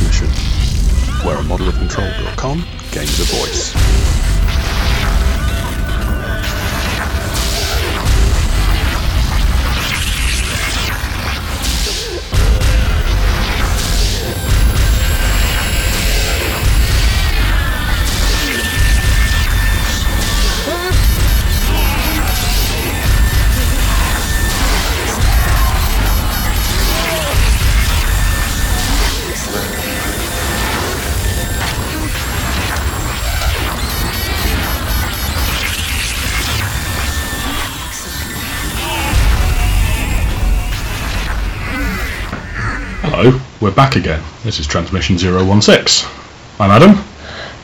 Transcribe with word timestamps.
transmission, 0.00 0.28
where 1.26 1.36
a 1.36 1.42
model 1.42 1.68
of 1.68 1.74
control.com 1.76 2.64
gains 2.90 3.20
a 3.20 3.24
voice. 3.24 4.19
We're 43.60 43.70
back 43.70 43.94
again. 43.96 44.22
This 44.42 44.58
is 44.58 44.66
Transmission 44.66 45.18
016. 45.18 46.10
I'm 46.58 46.70
Adam. 46.70 47.04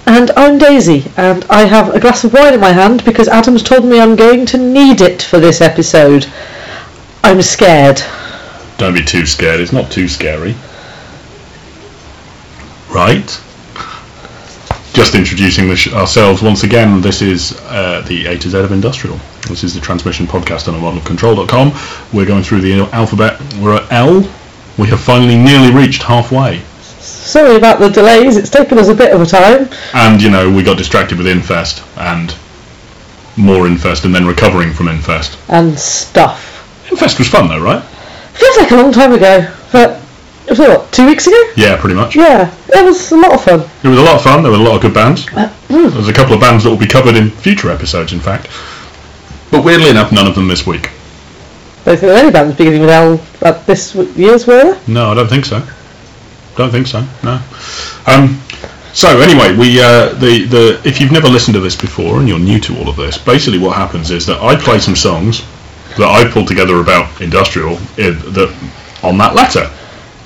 And 0.06 0.30
I'm 0.32 0.58
Daisy, 0.58 1.10
and 1.16 1.44
I 1.46 1.62
have 1.62 1.94
a 1.94 1.98
glass 1.98 2.22
of 2.22 2.34
wine 2.34 2.52
in 2.52 2.60
my 2.60 2.70
hand 2.72 3.04
because 3.04 3.28
Adam's 3.28 3.62
told 3.62 3.84
me 3.84 3.98
I'm 3.98 4.14
going 4.14 4.44
to 4.46 4.58
need 4.58 5.00
it 5.00 5.22
for 5.22 5.40
this 5.40 5.60
episode. 5.60 6.26
I'm 7.24 7.40
scared. 7.40 8.02
Don't 8.76 8.94
be 8.94 9.02
too 9.02 9.24
scared, 9.24 9.58
it's 9.58 9.72
not 9.72 9.90
too 9.90 10.06
scary. 10.06 10.54
Right? 12.90 13.26
Just 14.92 15.14
introducing 15.14 15.68
the 15.68 15.76
sh- 15.76 15.92
ourselves 15.92 16.42
once 16.42 16.62
again, 16.62 17.00
this 17.00 17.22
is 17.22 17.58
uh, 17.62 18.02
the 18.06 18.26
A 18.26 18.38
to 18.38 18.50
Z 18.50 18.58
of 18.58 18.70
Industrial. 18.70 19.18
This 19.48 19.64
is 19.64 19.74
the 19.74 19.80
transmission 19.80 20.26
podcast 20.26 20.68
on 20.68 20.74
a 20.74 20.78
model 20.78 20.98
of 20.98 21.04
control.com. 21.06 21.72
We're 22.12 22.26
going 22.26 22.42
through 22.42 22.60
the 22.60 22.80
alphabet. 22.92 23.40
We're 23.54 23.76
at 23.76 23.90
L. 23.90 24.22
We 24.78 24.88
have 24.88 25.00
finally 25.00 25.36
nearly 25.36 25.72
reached 25.72 26.02
halfway. 26.02 26.60
Sorry 26.80 27.56
about 27.56 27.78
the 27.78 27.88
delays, 27.88 28.36
it's 28.36 28.50
taken 28.50 28.78
us 28.78 28.88
a 28.88 28.94
bit 28.94 29.12
of 29.12 29.20
a 29.20 29.26
time. 29.26 29.68
And, 29.94 30.22
you 30.22 30.30
know, 30.30 30.50
we 30.54 30.62
got 30.62 30.76
distracted 30.76 31.18
with 31.18 31.26
Infest 31.26 31.82
and 31.96 32.34
more 33.36 33.66
Infest 33.66 34.04
and 34.04 34.14
then 34.14 34.26
recovering 34.26 34.72
from 34.72 34.88
Infest. 34.88 35.38
And 35.48 35.78
stuff. 35.78 36.88
Infest 36.90 37.18
was 37.18 37.28
fun 37.28 37.48
though, 37.48 37.60
right? 37.60 37.82
Feels 38.34 38.56
like 38.58 38.70
a 38.70 38.76
long 38.76 38.92
time 38.92 39.12
ago, 39.12 39.50
but 39.72 40.00
it 40.46 40.50
was 40.50 40.58
what, 40.58 40.92
two 40.92 41.06
weeks 41.06 41.26
ago? 41.26 41.42
Yeah, 41.56 41.76
pretty 41.80 41.96
much. 41.96 42.14
Yeah, 42.14 42.54
it 42.68 42.84
was 42.84 43.10
a 43.12 43.16
lot 43.16 43.32
of 43.32 43.42
fun. 43.44 43.60
It 43.82 43.88
was 43.88 43.98
a 43.98 44.02
lot 44.02 44.16
of 44.16 44.22
fun. 44.22 44.42
There 44.42 44.52
were 44.52 44.58
a 44.58 44.62
lot 44.62 44.76
of 44.76 44.82
good 44.82 44.94
bands. 44.94 45.26
Uh, 45.28 45.52
mm, 45.68 45.90
There's 45.90 46.08
a 46.08 46.12
couple 46.12 46.34
of 46.34 46.40
bands 46.40 46.64
that 46.64 46.70
will 46.70 46.76
be 46.76 46.86
covered 46.86 47.16
in 47.16 47.30
future 47.30 47.70
episodes, 47.70 48.12
in 48.12 48.20
fact. 48.20 48.48
But 49.50 49.64
weirdly 49.64 49.88
enough, 49.90 50.12
none 50.12 50.26
of 50.26 50.34
them 50.34 50.48
this 50.48 50.66
week. 50.66 50.90
Don't 51.86 51.98
think 51.98 52.08
there 52.10 52.16
are 52.16 52.18
any 52.18 52.32
bands 52.32 52.56
beginning 52.56 52.80
with 52.80 52.90
L 52.90 53.20
at 53.42 53.64
this 53.64 53.94
year's, 53.94 54.44
were 54.44 54.56
there? 54.56 54.80
No, 54.88 55.12
I 55.12 55.14
don't 55.14 55.28
think 55.28 55.44
so. 55.44 55.64
Don't 56.56 56.70
think 56.70 56.88
so. 56.88 57.06
No. 57.22 57.40
Um, 58.08 58.40
so 58.92 59.20
anyway, 59.20 59.56
we 59.56 59.80
uh, 59.80 60.14
the 60.14 60.46
the 60.46 60.80
if 60.84 61.00
you've 61.00 61.12
never 61.12 61.28
listened 61.28 61.54
to 61.54 61.60
this 61.60 61.76
before 61.76 62.18
and 62.18 62.28
you're 62.28 62.40
new 62.40 62.58
to 62.60 62.76
all 62.78 62.88
of 62.88 62.96
this, 62.96 63.18
basically 63.18 63.60
what 63.60 63.76
happens 63.76 64.10
is 64.10 64.26
that 64.26 64.42
I 64.42 64.56
play 64.56 64.80
some 64.80 64.96
songs 64.96 65.44
that 65.96 66.08
I 66.08 66.28
pulled 66.28 66.48
together 66.48 66.80
about 66.80 67.20
industrial 67.20 67.78
in, 67.98 68.18
that 68.34 68.52
on 69.04 69.16
that 69.18 69.36
letter. 69.36 69.70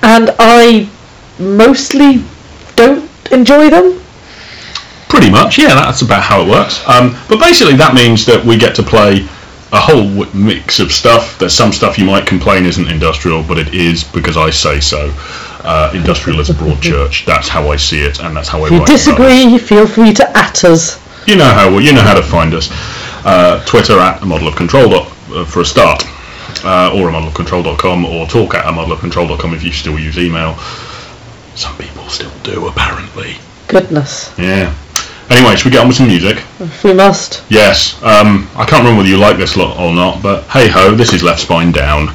And 0.01 0.31
I 0.39 0.89
mostly 1.37 2.23
don't 2.75 3.07
enjoy 3.31 3.69
them. 3.69 4.01
Pretty 5.09 5.29
much, 5.29 5.59
yeah. 5.59 5.75
That's 5.75 6.01
about 6.01 6.23
how 6.23 6.41
it 6.41 6.49
works. 6.49 6.81
Um, 6.87 7.15
but 7.29 7.39
basically, 7.39 7.75
that 7.75 7.93
means 7.93 8.25
that 8.25 8.43
we 8.43 8.57
get 8.57 8.73
to 8.75 8.83
play 8.83 9.27
a 9.73 9.79
whole 9.79 10.25
mix 10.33 10.79
of 10.79 10.91
stuff. 10.91 11.37
There's 11.39 11.53
some 11.53 11.71
stuff 11.71 11.97
you 11.97 12.05
might 12.05 12.25
complain 12.27 12.65
isn't 12.65 12.87
industrial, 12.89 13.43
but 13.43 13.57
it 13.57 13.73
is 13.73 14.03
because 14.03 14.35
I 14.37 14.49
say 14.49 14.79
so. 14.79 15.13
Uh, 15.63 15.91
industrial 15.93 16.39
is 16.39 16.49
a 16.49 16.53
broad 16.53 16.81
church. 16.91 17.25
That's 17.25 17.47
how 17.47 17.69
I 17.71 17.75
see 17.77 18.01
it, 18.01 18.19
and 18.19 18.35
that's 18.35 18.49
how 18.49 18.63
I. 18.63 18.65
If 18.65 18.71
you 18.71 18.77
write 18.79 18.89
about 18.89 18.89
it. 18.89 18.97
disagree, 18.97 19.57
feel 19.57 19.87
free 19.87 20.13
to 20.13 20.37
at 20.37 20.63
us. 20.65 20.99
You 21.27 21.35
know 21.37 21.45
how 21.45 21.69
well, 21.69 21.81
you 21.81 21.93
know 21.93 22.01
how 22.01 22.15
to 22.15 22.23
find 22.23 22.53
us. 22.53 22.69
Uh, 23.23 23.63
Twitter 23.65 23.99
at 23.99 24.21
a 24.23 24.25
model 24.25 24.47
of 24.47 24.55
control 24.55 24.89
dot, 24.89 25.07
uh, 25.31 25.45
for 25.45 25.61
a 25.61 25.65
start, 25.65 26.03
uh, 26.65 26.91
or 26.95 27.09
a 27.09 27.11
model 27.11 27.27
of 27.29 27.35
control.com, 27.35 28.05
or 28.05 28.25
talk 28.25 28.55
at 28.55 28.65
a 28.67 28.71
model 28.71 28.91
of 28.93 28.99
control.com 28.99 29.53
if 29.53 29.63
you 29.63 29.71
still 29.71 29.99
use 29.99 30.17
email. 30.17 30.55
Some 31.55 31.77
people 31.77 32.07
still 32.09 32.31
do, 32.43 32.67
apparently. 32.67 33.35
Goodness, 33.67 34.33
Yeah. 34.37 34.73
Anyway, 35.31 35.55
should 35.55 35.65
we 35.65 35.71
get 35.71 35.79
on 35.79 35.87
with 35.87 35.95
some 35.95 36.07
music? 36.07 36.43
if 36.59 36.83
we 36.83 36.93
must. 36.93 37.41
Yes. 37.49 37.95
Um, 38.03 38.49
I 38.55 38.65
can't 38.65 38.83
remember 38.83 38.97
whether 38.97 39.09
you 39.09 39.17
like 39.17 39.37
this 39.37 39.55
lot 39.55 39.79
or 39.79 39.93
not, 39.95 40.21
but 40.21 40.43
hey 40.49 40.67
ho, 40.67 40.93
this 40.93 41.13
is 41.13 41.23
Left 41.23 41.39
Spine 41.39 41.71
Down. 41.71 42.13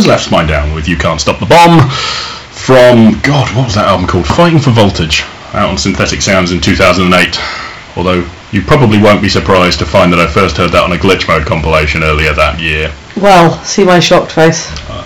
Was 0.00 0.06
Left 0.06 0.24
Spine 0.24 0.46
Down 0.46 0.74
with 0.74 0.88
You 0.88 0.96
Can't 0.96 1.20
Stop 1.20 1.40
the 1.40 1.46
Bomb 1.46 1.90
from, 1.90 3.20
God, 3.20 3.54
what 3.54 3.66
was 3.66 3.74
that 3.74 3.86
album 3.86 4.06
called? 4.06 4.26
Fighting 4.26 4.58
for 4.58 4.70
Voltage, 4.70 5.24
out 5.52 5.68
on 5.68 5.76
Synthetic 5.76 6.22
Sounds 6.22 6.52
in 6.52 6.60
2008. 6.62 7.38
Although 7.98 8.26
you 8.50 8.62
probably 8.62 8.96
won't 8.96 9.20
be 9.20 9.28
surprised 9.28 9.78
to 9.80 9.84
find 9.84 10.10
that 10.14 10.18
I 10.18 10.26
first 10.26 10.56
heard 10.56 10.70
that 10.72 10.84
on 10.84 10.92
a 10.92 10.96
Glitch 10.96 11.28
Mode 11.28 11.46
compilation 11.46 12.02
earlier 12.02 12.32
that 12.32 12.58
year. 12.58 12.94
Well, 13.14 13.62
see 13.62 13.84
my 13.84 14.00
shocked 14.00 14.32
face. 14.32 14.70
Uh, 14.88 15.04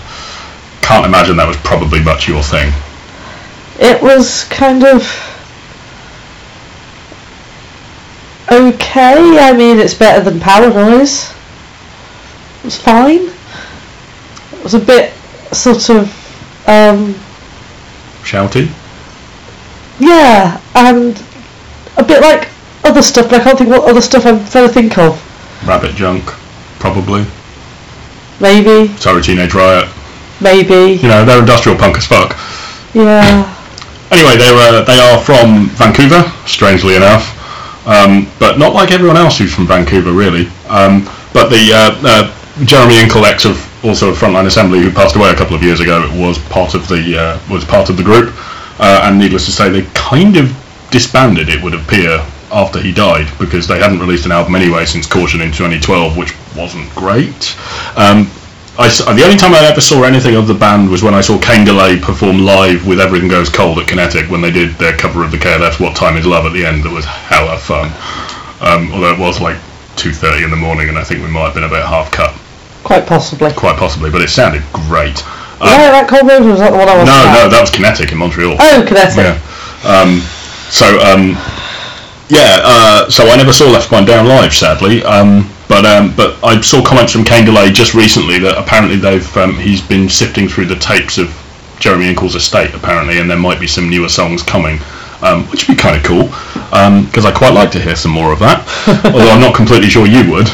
can't 0.81 1.05
imagine 1.05 1.35
that 1.35 1.47
was 1.47 1.57
probably 1.57 2.01
much 2.01 2.29
your 2.29 2.41
thing. 2.41 2.71
It 3.77 4.01
was 4.01 4.45
kind 4.45 4.85
of 4.85 5.03
okay. 8.49 9.39
I 9.39 9.51
mean, 9.57 9.77
it's 9.77 9.93
better 9.93 10.23
than 10.23 10.39
Power 10.39 10.69
Noise. 10.69 11.31
It 12.59 12.63
was 12.63 12.77
fine. 12.79 13.34
Was 14.65 14.73
a 14.73 14.79
bit 14.79 15.13
sort 15.53 15.89
of, 15.91 16.09
um, 16.67 17.13
Shouty? 18.25 18.67
yeah, 19.99 20.59
and 20.73 21.23
a 21.97 22.03
bit 22.03 22.21
like 22.21 22.49
other 22.83 23.01
stuff, 23.03 23.29
but 23.29 23.41
I 23.41 23.43
can't 23.43 23.57
think 23.59 23.69
what 23.69 23.87
other 23.87 24.01
stuff 24.01 24.25
I'm 24.25 24.43
trying 24.49 24.67
to 24.67 24.73
think 24.73 24.97
of. 24.97 25.21
Rabbit 25.67 25.93
Junk? 25.95 26.23
Probably. 26.79 27.25
Maybe, 28.41 28.91
Sorry, 28.97 29.21
Teenage 29.21 29.53
Riot. 29.53 29.87
maybe, 30.41 30.93
You 30.99 31.07
know, 31.09 31.23
they're 31.23 31.39
industrial 31.39 31.77
punk 31.77 31.97
as 31.97 32.07
fuck. 32.07 32.35
yeah. 32.93 33.51
Anyway, 34.11 34.37
they're, 34.37 34.55
uh, 34.55 34.83
they 34.83 34.99
are 34.99 35.19
from 35.23 35.65
Vancouver, 35.69 36.21
strangely 36.45 36.95
enough, 36.95 37.25
um, 37.87 38.29
but 38.39 38.59
not 38.59 38.73
like 38.73 38.91
everyone 38.91 39.17
else 39.17 39.39
who's 39.39 39.53
from 39.53 39.65
Vancouver, 39.67 40.11
really. 40.11 40.47
Um, 40.69 41.03
but 41.33 41.49
the 41.49 41.73
uh, 41.73 41.99
uh, 42.03 42.63
Jeremy 42.65 42.95
Incolex 43.01 43.49
of 43.49 43.57
also 43.85 44.13
Frontline 44.13 44.45
Assembly, 44.47 44.79
who 44.79 44.91
passed 44.91 45.15
away 45.15 45.29
a 45.29 45.35
couple 45.35 45.55
of 45.55 45.63
years 45.63 45.79
ago, 45.79 46.01
was 46.15 46.37
part 46.49 46.73
of 46.73 46.87
the 46.87 47.17
uh, 47.17 47.39
was 47.49 47.63
part 47.63 47.89
of 47.89 47.97
the 47.97 48.03
group, 48.03 48.33
uh, 48.79 49.01
and 49.03 49.17
needless 49.17 49.45
to 49.45 49.51
say, 49.51 49.69
they 49.69 49.83
kind 49.93 50.37
of 50.37 50.51
disbanded. 50.91 51.49
It 51.49 51.61
would 51.63 51.73
appear 51.73 52.25
after 52.51 52.79
he 52.79 52.93
died 52.93 53.27
because 53.39 53.67
they 53.67 53.79
hadn't 53.79 53.99
released 53.99 54.25
an 54.25 54.31
album 54.31 54.55
anyway 54.55 54.85
since 54.85 55.07
Caution 55.07 55.41
in 55.41 55.51
2012, 55.51 56.17
which 56.17 56.33
wasn't 56.55 56.89
great. 56.95 57.55
Um, 57.95 58.29
I 58.77 58.89
the 58.89 59.23
only 59.23 59.37
time 59.37 59.53
I 59.53 59.63
ever 59.65 59.79
saw 59.79 60.03
anything 60.03 60.35
of 60.35 60.47
the 60.47 60.53
band 60.53 60.89
was 60.89 61.01
when 61.01 61.13
I 61.13 61.21
saw 61.21 61.39
Kaine 61.39 61.65
perform 62.01 62.39
live 62.39 62.85
with 62.85 62.99
Everything 62.99 63.29
Goes 63.29 63.49
Cold 63.49 63.79
at 63.79 63.87
Kinetik 63.87 64.29
when 64.29 64.41
they 64.41 64.51
did 64.51 64.75
their 64.75 64.97
cover 64.97 65.23
of 65.23 65.31
the 65.31 65.37
KLF's 65.37 65.79
What 65.79 65.95
Time 65.95 66.17
Is 66.17 66.25
Love 66.25 66.45
at 66.45 66.51
the 66.51 66.65
end. 66.65 66.83
That 66.83 66.91
was 66.91 67.05
hella 67.05 67.57
fun. 67.57 67.87
Um, 68.59 68.91
although 68.91 69.13
it 69.13 69.19
was 69.19 69.39
like 69.39 69.55
2.30 69.95 70.43
in 70.43 70.49
the 70.49 70.57
morning 70.57 70.89
and 70.89 70.97
I 70.97 71.03
think 71.03 71.23
we 71.23 71.29
might 71.29 71.45
have 71.45 71.53
been 71.53 71.63
about 71.63 71.87
half 71.87 72.11
cut, 72.11 72.35
Quite 72.85 73.07
possibly. 73.07 73.51
quite 73.51 73.77
possibly, 73.77 74.11
but 74.11 74.21
it 74.21 74.29
sounded 74.29 74.61
great. 74.71 75.25
Um, 75.57 75.73
yeah, 75.73 75.89
that 75.89 76.05
cold 76.07 76.29
version 76.29 76.53
was 76.53 76.59
that 76.59 76.69
the 76.69 76.77
one 76.77 76.85
I 76.87 76.93
was. 76.93 77.09
no, 77.09 77.17
no, 77.33 77.49
that 77.49 77.57
was 77.57 77.71
Kinetik 77.73 78.11
in 78.11 78.17
Montreal. 78.21 78.53
Oh, 78.59 78.85
Kinetik. 78.85 79.25
Yeah. 79.25 79.41
Um, 79.81 80.21
so 80.69 81.01
um, 81.01 81.33
yeah. 82.29 82.61
Uh, 82.61 83.09
so 83.09 83.25
I 83.25 83.37
never 83.37 83.51
saw 83.51 83.65
Left 83.71 83.87
Spine 83.89 84.05
Down 84.05 84.27
live, 84.27 84.53
sadly. 84.53 85.01
Um, 85.01 85.49
but 85.67 85.81
um, 85.83 86.13
but 86.15 86.37
I 86.45 86.61
saw 86.61 86.85
comments 86.85 87.11
from 87.11 87.25
Kaine 87.25 87.45
Delay 87.45 87.71
just 87.71 87.95
recently 87.95 88.37
that 88.45 88.55
apparently 88.55 88.97
they've 88.97 89.25
um, 89.35 89.57
he's 89.57 89.81
been 89.81 90.07
sifting 90.07 90.47
through 90.47 90.65
the 90.69 90.77
tapes 90.77 91.17
of 91.17 91.33
Jeremy 91.79 92.13
Inkel's 92.13 92.35
estate 92.35 92.75
apparently, 92.75 93.17
and 93.17 93.27
there 93.27 93.41
might 93.41 93.59
be 93.59 93.65
some 93.67 93.89
newer 93.89 94.09
songs 94.09 94.43
coming. 94.43 94.77
Um, 95.23 95.45
which 95.49 95.65
would 95.67 95.77
be 95.77 95.81
kind 95.81 95.97
of 95.97 96.03
cool 96.03 96.29
because 97.09 97.25
I 97.25 97.31
quite 97.31 97.53
like 97.53 97.71
to 97.71 97.79
hear 97.79 97.95
some 97.95 98.11
more 98.11 98.31
of 98.31 98.37
that. 98.39 98.61
although 99.09 99.31
I'm 99.31 99.41
not 99.41 99.55
completely 99.55 99.89
sure 99.89 100.05
you 100.05 100.29
would. 100.29 100.45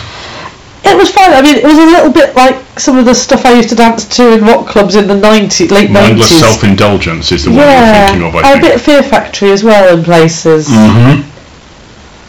It 0.84 0.98
was 0.98 1.12
fun. 1.12 1.32
I 1.34 1.42
mean, 1.42 1.58
it 1.58 1.64
was 1.64 1.78
a 1.78 1.86
little 1.86 2.12
bit 2.12 2.36
like 2.36 2.56
some 2.80 2.98
of 2.98 3.06
the 3.06 3.14
stuff 3.14 3.46
I 3.46 3.54
used 3.54 3.70
to 3.70 3.76
dance 3.76 4.06
to 4.18 4.34
in 4.34 4.42
rock 4.44 4.68
clubs 4.68 4.96
in 4.96 5.08
the 5.08 5.14
90s, 5.14 5.70
late 5.72 5.92
Mindless 5.92 6.32
90s. 6.32 6.40
self-indulgence 6.40 7.32
is 7.32 7.44
the 7.46 7.52
one 7.52 7.60
yeah, 7.60 8.00
you're 8.00 8.08
thinking 8.10 8.28
of, 8.28 8.36
I 8.36 8.40
a 8.40 8.54
think. 8.54 8.64
bit 8.64 8.82
Fear 8.82 9.04
Factory 9.04 9.52
as 9.52 9.64
well 9.64 9.96
in 9.96 10.04
places. 10.04 10.68
hmm 10.70 11.22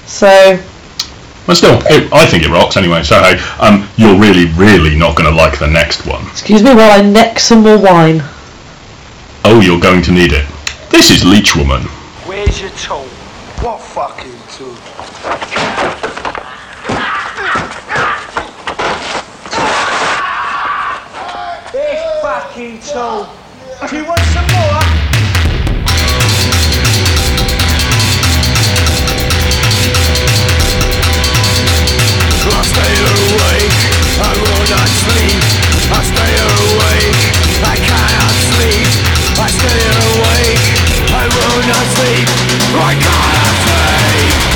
So, 0.07 0.61
But 1.47 1.57
still, 1.57 1.81
it, 1.87 2.13
I 2.13 2.27
think 2.27 2.45
it 2.45 2.51
rocks 2.51 2.77
anyway. 2.77 3.03
So 3.03 3.21
hey, 3.23 3.41
um, 3.59 3.89
you're 3.97 4.19
really, 4.21 4.47
really 4.53 4.97
not 4.97 5.17
going 5.17 5.29
to 5.31 5.35
like 5.35 5.59
the 5.59 5.67
next 5.69 6.07
one. 6.07 6.23
excuse 6.29 6.63
me 6.63 6.75
while 6.75 6.93
I 6.93 7.01
neck 7.03 7.41
some 7.41 7.63
more 7.63 7.79
wine. 7.79 8.23
Oh, 9.45 9.61
you're 9.61 9.81
going 9.81 10.03
to 10.03 10.13
need 10.13 10.33
it. 10.33 10.47
This 10.91 11.11
is 11.11 11.23
Leechwoman. 11.23 11.85
Where's 12.29 12.61
your 12.61 12.71
tool? 12.71 13.07
What 13.65 13.81
fucking 13.81 14.37
tool? 14.53 14.77
Tool. 22.53 22.61
Do 23.89 23.97
you 23.97 24.05
want 24.05 24.21
some 24.29 24.45
more? 24.53 24.77
I 32.45 32.61
stay 32.69 32.93
awake, 33.09 33.73
I 34.21 34.37
will 34.37 34.65
not 34.69 34.89
sleep. 35.01 35.41
I 35.89 36.05
stay 36.05 36.33
awake, 36.45 37.25
I 37.65 37.77
cannot 37.81 38.37
sleep. 38.53 38.85
I 39.41 39.49
stay 39.49 39.81
awake, 40.13 40.67
I 41.09 41.25
will 41.33 41.61
not 41.73 41.87
sleep. 41.97 42.29
I 42.77 42.93
cannot 43.01 43.55
sleep. 43.65 44.52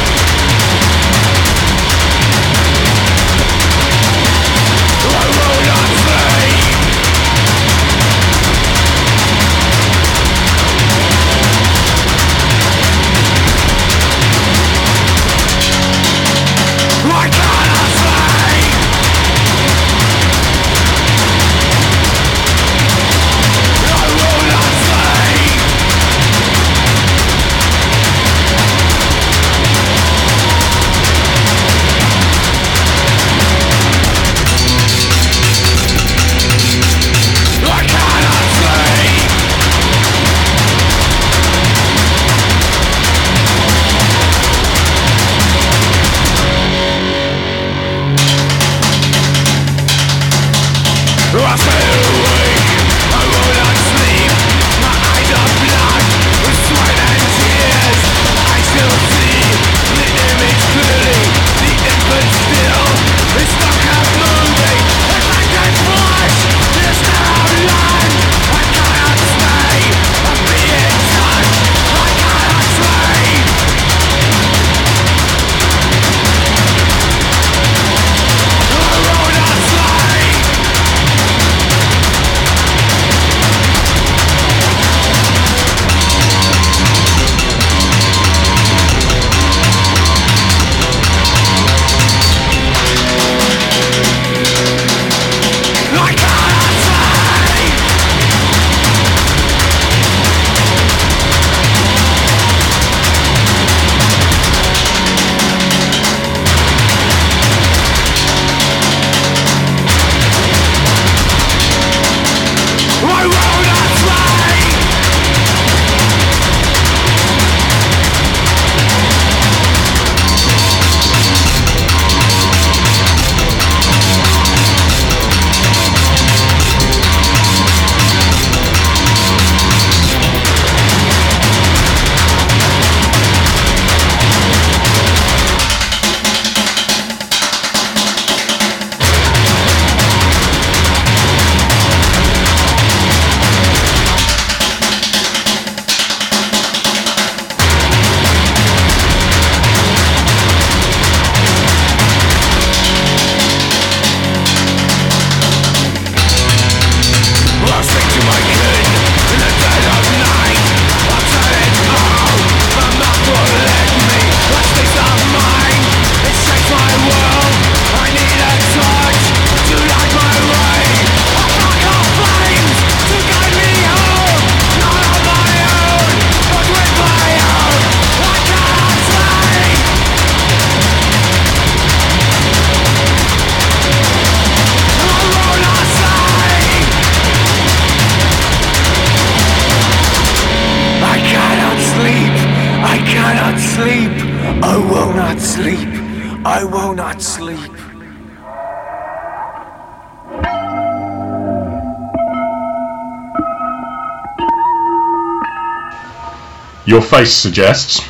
Your 206.87 207.03
face 207.03 207.33
suggests 207.33 208.01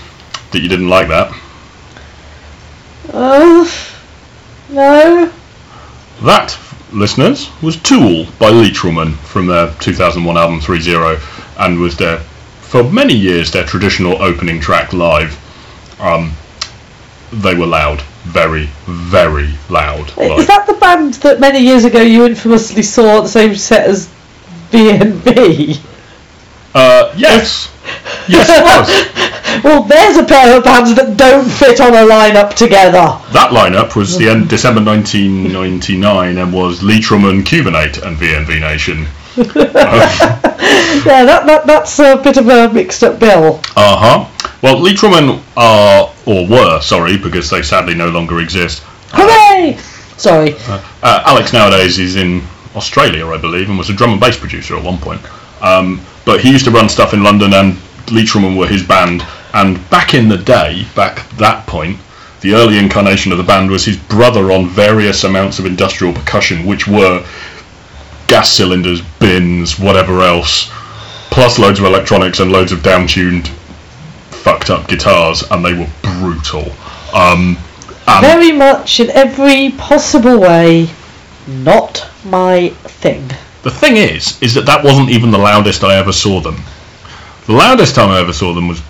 that 0.53 0.61
you 0.61 0.69
didn't 0.69 0.89
like 0.89 1.09
that. 1.09 1.33
Uh, 3.13 3.67
no. 4.69 5.33
That, 6.23 6.59
listeners, 6.93 7.49
was 7.63 7.77
Tool 7.77 8.27
by 8.39 8.51
Leechwoman 8.51 9.17
from 9.17 9.47
their 9.47 9.73
2001 9.81 10.37
album 10.37 10.61
3-0 10.61 11.21
and 11.59 11.81
was 11.81 11.97
their, 11.97 12.19
for 12.61 12.85
many 12.85 13.15
years, 13.15 13.51
their 13.51 13.65
traditional 13.65 14.23
opening 14.23 14.61
track 14.61 14.93
live. 14.93 15.39
Um, 15.99 16.33
they 17.33 17.55
were 17.55 17.67
loud. 17.67 18.03
Very, 18.25 18.67
very 18.87 19.55
loud. 19.71 20.11
Is 20.11 20.17
live. 20.17 20.47
that 20.49 20.67
the 20.67 20.75
band 20.75 21.15
that 21.15 21.41
many 21.41 21.61
years 21.61 21.85
ago 21.85 22.03
you 22.03 22.27
infamously 22.27 22.83
saw 22.83 23.19
at 23.19 23.23
the 23.23 23.29
same 23.29 23.55
set 23.57 23.89
as 23.89 24.09
VNV? 24.71 25.81
Uh, 26.75 27.15
yes. 27.17 27.71
Yes, 28.29 28.49
it 28.51 28.63
was. 28.65 29.23
Well, 29.65 29.85
there's 29.85 30.19
a 30.19 30.25
pair 30.25 30.59
of 30.59 30.65
bands 30.65 30.95
that 30.97 31.17
don't 31.17 31.49
fit 31.49 31.81
on 31.81 31.95
a 31.95 32.07
lineup 32.07 32.55
together. 32.55 33.19
That 33.33 33.53
lineup 33.53 33.97
was 33.97 34.19
the 34.19 34.29
end 34.29 34.51
December 34.51 34.85
1999 34.85 36.37
and 36.37 36.53
was 36.53 36.81
Leechwoman, 36.81 37.43
Cubanate 37.47 38.03
and 38.05 38.19
VNV 38.19 38.61
Nation. 38.61 39.07
Yeah, 41.07 41.25
that, 41.25 41.47
that 41.47 41.67
that's 41.67 41.99
a 42.01 42.17
bit 42.17 42.37
of 42.37 42.49
a 42.49 42.73
mixed 42.73 43.05
up 43.05 43.21
bill. 43.21 43.61
Uh 43.77 44.27
huh. 44.27 44.49
Well, 44.63 44.77
Leechwoman 44.77 45.43
are, 45.57 46.13
or 46.27 46.49
were, 46.49 46.81
sorry, 46.81 47.17
because 47.17 47.51
they 47.51 47.63
sadly 47.63 47.95
no 47.95 48.09
longer 48.09 48.41
exist. 48.41 48.83
Hooray! 49.11 49.77
Sorry. 50.17 50.55
Uh, 50.67 50.83
Alex 51.03 51.53
nowadays 51.53 51.99
is 51.99 52.17
in 52.17 52.43
Australia, 52.75 53.27
I 53.29 53.39
believe, 53.39 53.69
and 53.69 53.79
was 53.79 53.91
a 53.91 53.93
drum 53.93 54.13
and 54.13 54.21
bass 54.21 54.39
producer 54.39 54.77
at 54.77 54.83
one 54.83 54.99
point. 54.99 55.21
Um, 55.63 56.01
but 56.27 56.41
he 56.41 56.51
used 56.51 56.67
to 56.67 56.71
run 56.71 56.91
stuff 56.91 57.15
in 57.15 57.23
London, 57.23 57.55
and 57.55 57.75
Leechwoman 58.09 58.59
were 58.59 58.67
his 58.67 58.83
band. 58.83 59.25
And 59.55 59.89
back 59.89 60.13
in 60.13 60.29
the 60.29 60.37
day, 60.37 60.85
back 60.95 61.27
that 61.39 61.67
point, 61.67 61.99
the 62.43 62.53
early 62.53 62.79
incarnation 62.79 63.33
of 63.33 63.39
the 63.39 63.45
band 63.45 63.71
was 63.71 63.87
his 63.87 63.97
brother 63.97 64.53
on 64.53 64.69
various 64.69 65.25
amounts 65.25 65.59
of 65.59 65.65
industrial 65.65 66.13
percussion, 66.13 66.67
which 66.67 66.87
were 66.87 67.25
gas 68.27 68.53
cylinders, 68.53 69.01
bins, 69.21 69.79
whatever 69.79 70.21
else, 70.21 70.69
plus 71.31 71.59
loads 71.59 71.79
of 71.79 71.87
electronics 71.87 72.41
and 72.41 72.51
loads 72.53 72.73
of 72.73 72.83
down-tuned, 72.83 73.49
fucked 74.31 74.69
up 74.69 74.89
guitars, 74.89 75.45
and 75.51 75.65
they 75.65 75.73
were 75.73 75.89
brutal. 76.03 76.73
Um, 77.15 77.57
Very 78.21 78.53
much 78.53 79.01
in 79.01 79.11
every 79.11 79.71
possible 79.71 80.41
way, 80.41 80.91
not 81.47 82.09
my 82.25 82.71
thing. 82.85 83.31
The 83.67 83.73
thing 83.73 83.97
is, 83.97 84.41
is 84.41 84.55
that 84.55 84.65
that 84.67 84.85
wasn't 84.85 85.11
even 85.11 85.33
the 85.33 85.39
loudest 85.39 85.83
I 85.83 85.97
ever 85.97 86.13
saw 86.13 86.41
them. 86.41 86.55
The 87.47 87.53
loudest 87.53 87.97
time 87.97 88.11
I 88.11 88.21
ever 88.21 88.33
saw 88.33 88.55
them 88.55 88.69
was 88.69 88.81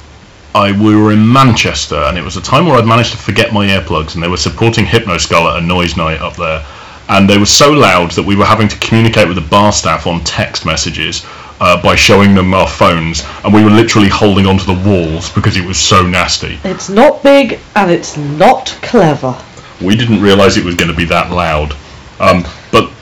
I 0.55 0.73
we 0.73 0.95
were 0.95 1.13
in 1.13 1.33
Manchester, 1.33 1.97
and 1.97 2.19
it 2.19 2.23
was 2.23 2.37
a 2.37 2.43
time 2.43 2.67
where 2.67 2.77
I'd 2.77 2.85
managed 2.85 3.13
to 3.13 3.17
forget 3.17 3.55
my 3.55 3.67
earplugs, 3.69 4.13
and 4.13 4.23
they 4.23 4.29
were 4.29 4.37
supporting 4.37 4.85
Hypnoskull 4.85 5.51
at 5.51 5.63
a 5.63 5.67
noise 5.67 5.97
night 5.97 6.21
up 6.21 6.37
there, 6.37 6.63
and 7.09 7.27
they 7.27 7.39
were 7.39 7.47
so 7.47 7.73
loud 7.73 8.11
that 8.11 8.23
we 8.25 8.37
were 8.37 8.45
having 8.45 8.69
to 8.69 8.77
communicate 8.81 9.27
with 9.27 9.37
the 9.37 9.49
bar 9.49 9.73
staff 9.73 10.07
on 10.07 10.23
text 10.25 10.67
messages 10.67 11.25
uh, 11.59 11.81
by 11.83 11.95
showing 11.95 12.35
them 12.35 12.53
our 12.53 12.69
phones, 12.69 13.25
and 13.45 13.55
we 13.55 13.65
were 13.65 13.71
literally 13.71 14.11
holding 14.11 14.45
onto 14.45 14.67
the 14.67 14.83
walls 14.87 15.31
because 15.31 15.57
it 15.57 15.65
was 15.65 15.79
so 15.79 16.07
nasty. 16.07 16.59
It's 16.65 16.91
not 16.91 17.23
big 17.23 17.61
and 17.77 17.91
it's 17.91 18.19
not 18.19 18.77
clever. 18.83 19.43
We 19.81 19.97
didn't 19.97 20.21
realise 20.21 20.59
it 20.59 20.67
was 20.67 20.75
going 20.75 20.91
to 20.91 20.97
be 20.97 21.07
that 21.07 21.31
loud. 21.31 21.75
Um, 22.21 22.45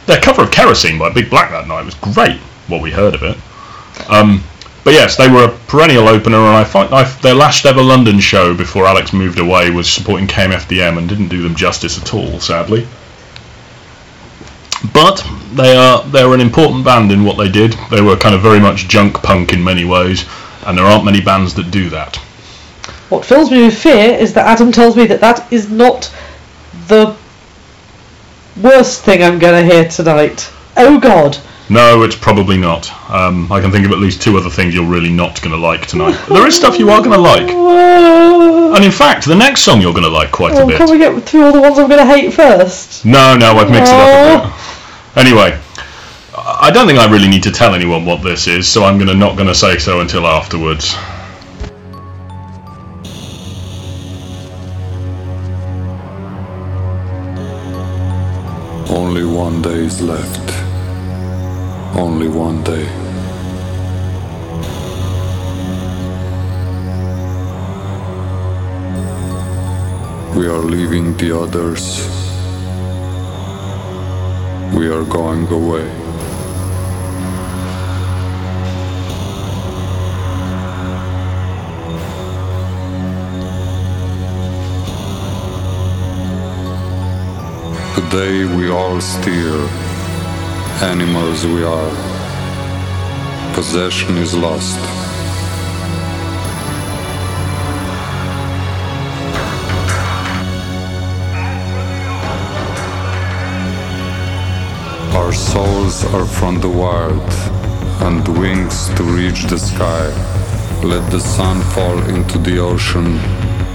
their 0.07 0.21
cover 0.21 0.43
of 0.43 0.51
Kerosene 0.51 0.99
by 0.99 1.11
Big 1.11 1.31
Black 1.31 1.51
that 1.51 1.69
night 1.69 1.85
was 1.85 1.95
great, 1.95 2.39
what 2.69 2.83
we 2.83 2.91
heard 2.91 3.15
of 3.15 3.23
it. 3.23 3.37
Um, 4.09 4.43
but 4.85 4.93
yes, 4.93 5.17
they 5.17 5.29
were 5.29 5.45
a 5.45 5.59
perennial 5.67 6.09
opener, 6.09 6.37
and 6.37 6.57
I 6.57 6.65
find 6.65 6.93
I, 6.95 7.05
their 7.21 7.35
last 7.35 7.65
ever 7.65 7.83
London 7.83 8.21
show 8.21 8.55
before 8.55 8.85
Alex 8.85 9.15
moved 9.15 9.39
away 9.39 9.71
was 9.71 9.91
supporting 9.91 10.29
KMFDM 10.29 10.99
and 10.99 11.09
didn't 11.09 11.29
do 11.29 11.43
them 11.43 11.55
justice 11.55 12.01
at 12.01 12.13
all, 12.13 12.39
sadly. 12.39 12.87
But 14.93 15.27
they 15.55 15.75
are 15.75 16.03
they're 16.05 16.35
an 16.35 16.43
important 16.43 16.85
band 16.85 17.11
in 17.13 17.25
what 17.25 17.39
they 17.39 17.49
did. 17.49 17.75
They 17.91 18.03
were 18.03 18.17
kind 18.17 18.35
of 18.35 18.43
very 18.43 18.61
much 18.61 18.89
junk 18.89 19.23
punk 19.23 19.55
in 19.55 19.65
many 19.65 19.87
ways, 19.87 20.27
and 20.67 20.77
there 20.77 20.85
aren't 20.85 21.07
many 21.07 21.23
bands 21.23 21.55
that 21.55 21.71
do 21.71 21.89
that. 21.89 22.17
What 23.09 23.25
fills 23.25 23.51
me 23.51 23.65
with 23.65 23.79
fear 23.79 24.13
is 24.13 24.35
that 24.35 24.47
Adam 24.47 24.71
tells 24.71 24.97
me 24.97 25.07
that 25.07 25.21
that 25.21 25.51
is 25.51 25.71
not 25.71 26.15
the 26.89 27.17
worst 28.63 29.03
thing 29.03 29.23
I'm 29.23 29.39
going 29.39 29.67
to 29.67 29.75
hear 29.75 29.89
tonight. 29.89 30.51
Oh 30.77 30.99
God. 30.99 31.39
No, 31.71 32.03
it's 32.03 32.17
probably 32.17 32.59
not. 32.59 32.91
Um, 33.11 33.51
I 33.51 33.61
can 33.61 33.71
think 33.71 33.87
of 33.87 33.93
at 33.93 33.99
least 33.99 34.21
two 34.21 34.37
other 34.37 34.51
things 34.51 34.75
you're 34.75 34.89
really 34.89 35.11
not 35.11 35.41
going 35.41 35.55
to 35.55 35.61
like 35.61 35.87
tonight. 35.87 36.19
There 36.29 36.47
is 36.47 36.57
stuff 36.57 36.79
you 36.79 36.91
are 36.91 37.03
going 37.03 37.13
to 37.13 37.19
like. 37.19 38.45
And 38.75 38.85
in 38.85 38.91
fact, 38.91 39.25
the 39.25 39.37
next 39.37 39.61
song 39.61 39.81
you're 39.81 39.93
going 39.93 40.05
to 40.05 40.11
like 40.11 40.33
quite 40.33 40.51
a 40.51 40.57
well, 40.57 40.67
bit. 40.67 40.79
can 40.79 40.91
we 40.91 40.99
get 40.99 41.23
through 41.23 41.45
all 41.45 41.53
the 41.53 41.61
ones 41.61 41.79
I'm 41.79 41.89
going 41.89 42.05
to 42.05 42.13
hate 42.13 42.35
first? 42.35 43.05
No, 43.05 43.37
no, 43.37 43.53
I've 43.53 43.71
mixed 43.71 43.93
it 43.93 44.01
up 44.01 44.43
a 44.43 44.49
bit. 44.49 45.25
Anyway, 45.25 45.61
I 46.37 46.73
don't 46.73 46.89
think 46.89 46.99
I 46.99 47.09
really 47.09 47.29
need 47.29 47.45
to 47.45 47.53
tell 47.53 47.77
anyone 47.77 48.05
what 48.05 48.25
this 48.25 48.49
is, 48.49 48.67
so 48.67 48.83
I'm 48.83 48.99
gonna 48.99 49.15
not 49.15 49.37
going 49.37 49.47
to 49.47 49.55
say 49.55 49.79
so 49.79 50.01
until 50.01 50.27
afterwards. 50.27 50.97
Only 58.97 59.25
one 59.25 59.61
day 59.61 59.87
is 59.87 60.01
left. 60.01 60.53
Only 61.97 62.29
one 62.29 62.63
day. 62.63 62.87
We 70.39 70.47
are 70.47 70.63
leaving 70.63 71.17
the 71.17 71.37
others. 71.37 71.85
We 74.79 74.87
are 74.87 75.03
going 75.03 75.49
away. 75.49 76.04
Today 87.95 88.45
we 88.45 88.71
all 88.71 89.01
steer. 89.01 89.55
Animals 90.83 91.47
we 91.47 91.63
are. 91.63 91.95
Possession 93.55 94.19
is 94.19 94.35
lost. 94.35 94.81
Our 105.15 105.33
souls 105.33 106.05
are 106.15 106.27
from 106.27 106.61
the 106.61 106.69
wild 106.69 107.31
and 108.03 108.27
wings 108.37 108.89
to 108.97 109.05
reach 109.05 109.45
the 109.45 109.59
sky. 109.59 110.07
Let 110.83 111.09
the 111.13 111.21
sun 111.21 111.63
fall 111.75 111.99
into 112.09 112.39
the 112.39 112.59
ocean. 112.59 113.19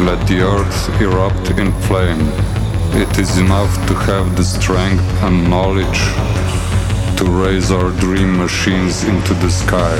Let 0.05 0.27
the 0.27 0.41
earth 0.41 1.01
erupt 1.01 1.51
in 1.51 1.71
flame. 1.83 2.58
It 2.91 3.17
is 3.17 3.37
enough 3.37 3.73
to 3.87 3.93
have 3.93 4.35
the 4.35 4.43
strength 4.43 5.03
and 5.23 5.49
knowledge 5.49 6.01
to 7.17 7.25
raise 7.25 7.71
our 7.71 7.91
dream 7.99 8.37
machines 8.37 9.03
into 9.03 9.33
the 9.35 9.49
sky. 9.49 9.95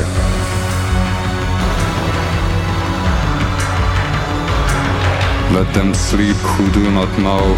Let 5.54 5.74
them 5.74 5.94
sleep 5.94 6.36
who 6.38 6.72
do 6.72 6.92
not 6.92 7.12
know 7.20 7.56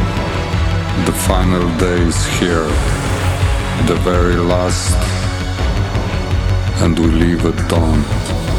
the 1.05 1.13
final 1.13 1.65
day 1.77 2.01
is 2.01 2.25
here, 2.39 2.67
the 3.87 3.99
very 4.03 4.35
last, 4.35 4.97
and 6.83 6.97
we 6.99 7.07
leave 7.07 7.45
at 7.45 7.69
dawn. 7.69 8.50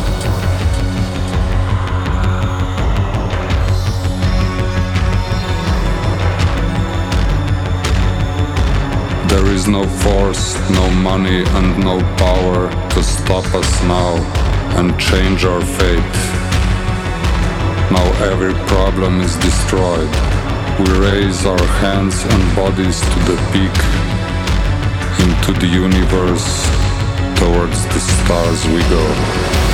Is 9.52 9.68
no 9.68 9.86
force, 9.86 10.54
no 10.70 10.90
money, 10.90 11.44
and 11.56 11.78
no 11.84 12.00
power 12.16 12.70
to 12.90 13.02
stop 13.02 13.44
us 13.54 13.82
now 13.84 14.16
and 14.78 14.98
change 14.98 15.44
our 15.44 15.60
fate. 15.60 16.14
Now 17.92 18.06
every 18.30 18.54
problem 18.66 19.20
is 19.20 19.36
destroyed. 19.36 20.12
We 20.80 20.90
raise 21.06 21.44
our 21.44 21.66
hands 21.84 22.16
and 22.24 22.56
bodies 22.56 23.00
to 23.00 23.18
the 23.28 23.36
peak, 23.52 23.76
into 25.24 25.52
the 25.60 25.66
universe, 25.66 26.48
towards 27.36 27.84
the 27.92 28.00
stars 28.00 28.64
we 28.68 28.80
go. 28.88 29.71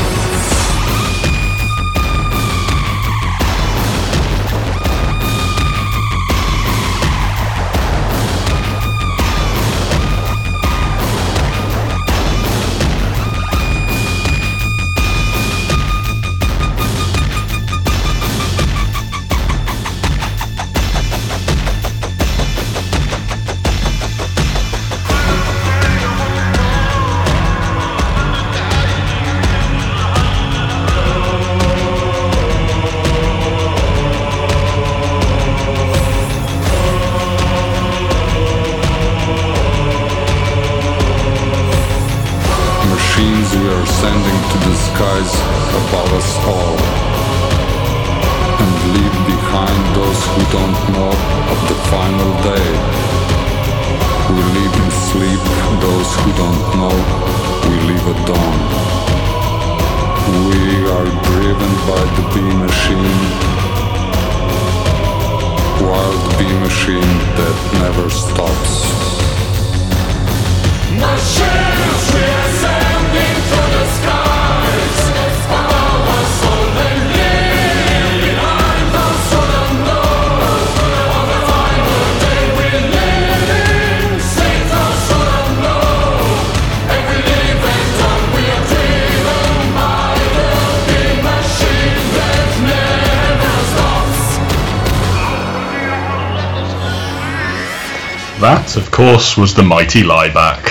Of 98.78 98.90
course, 98.92 99.36
was 99.36 99.54
the 99.54 99.62
mighty 99.64 100.02
Laibach. 100.02 100.70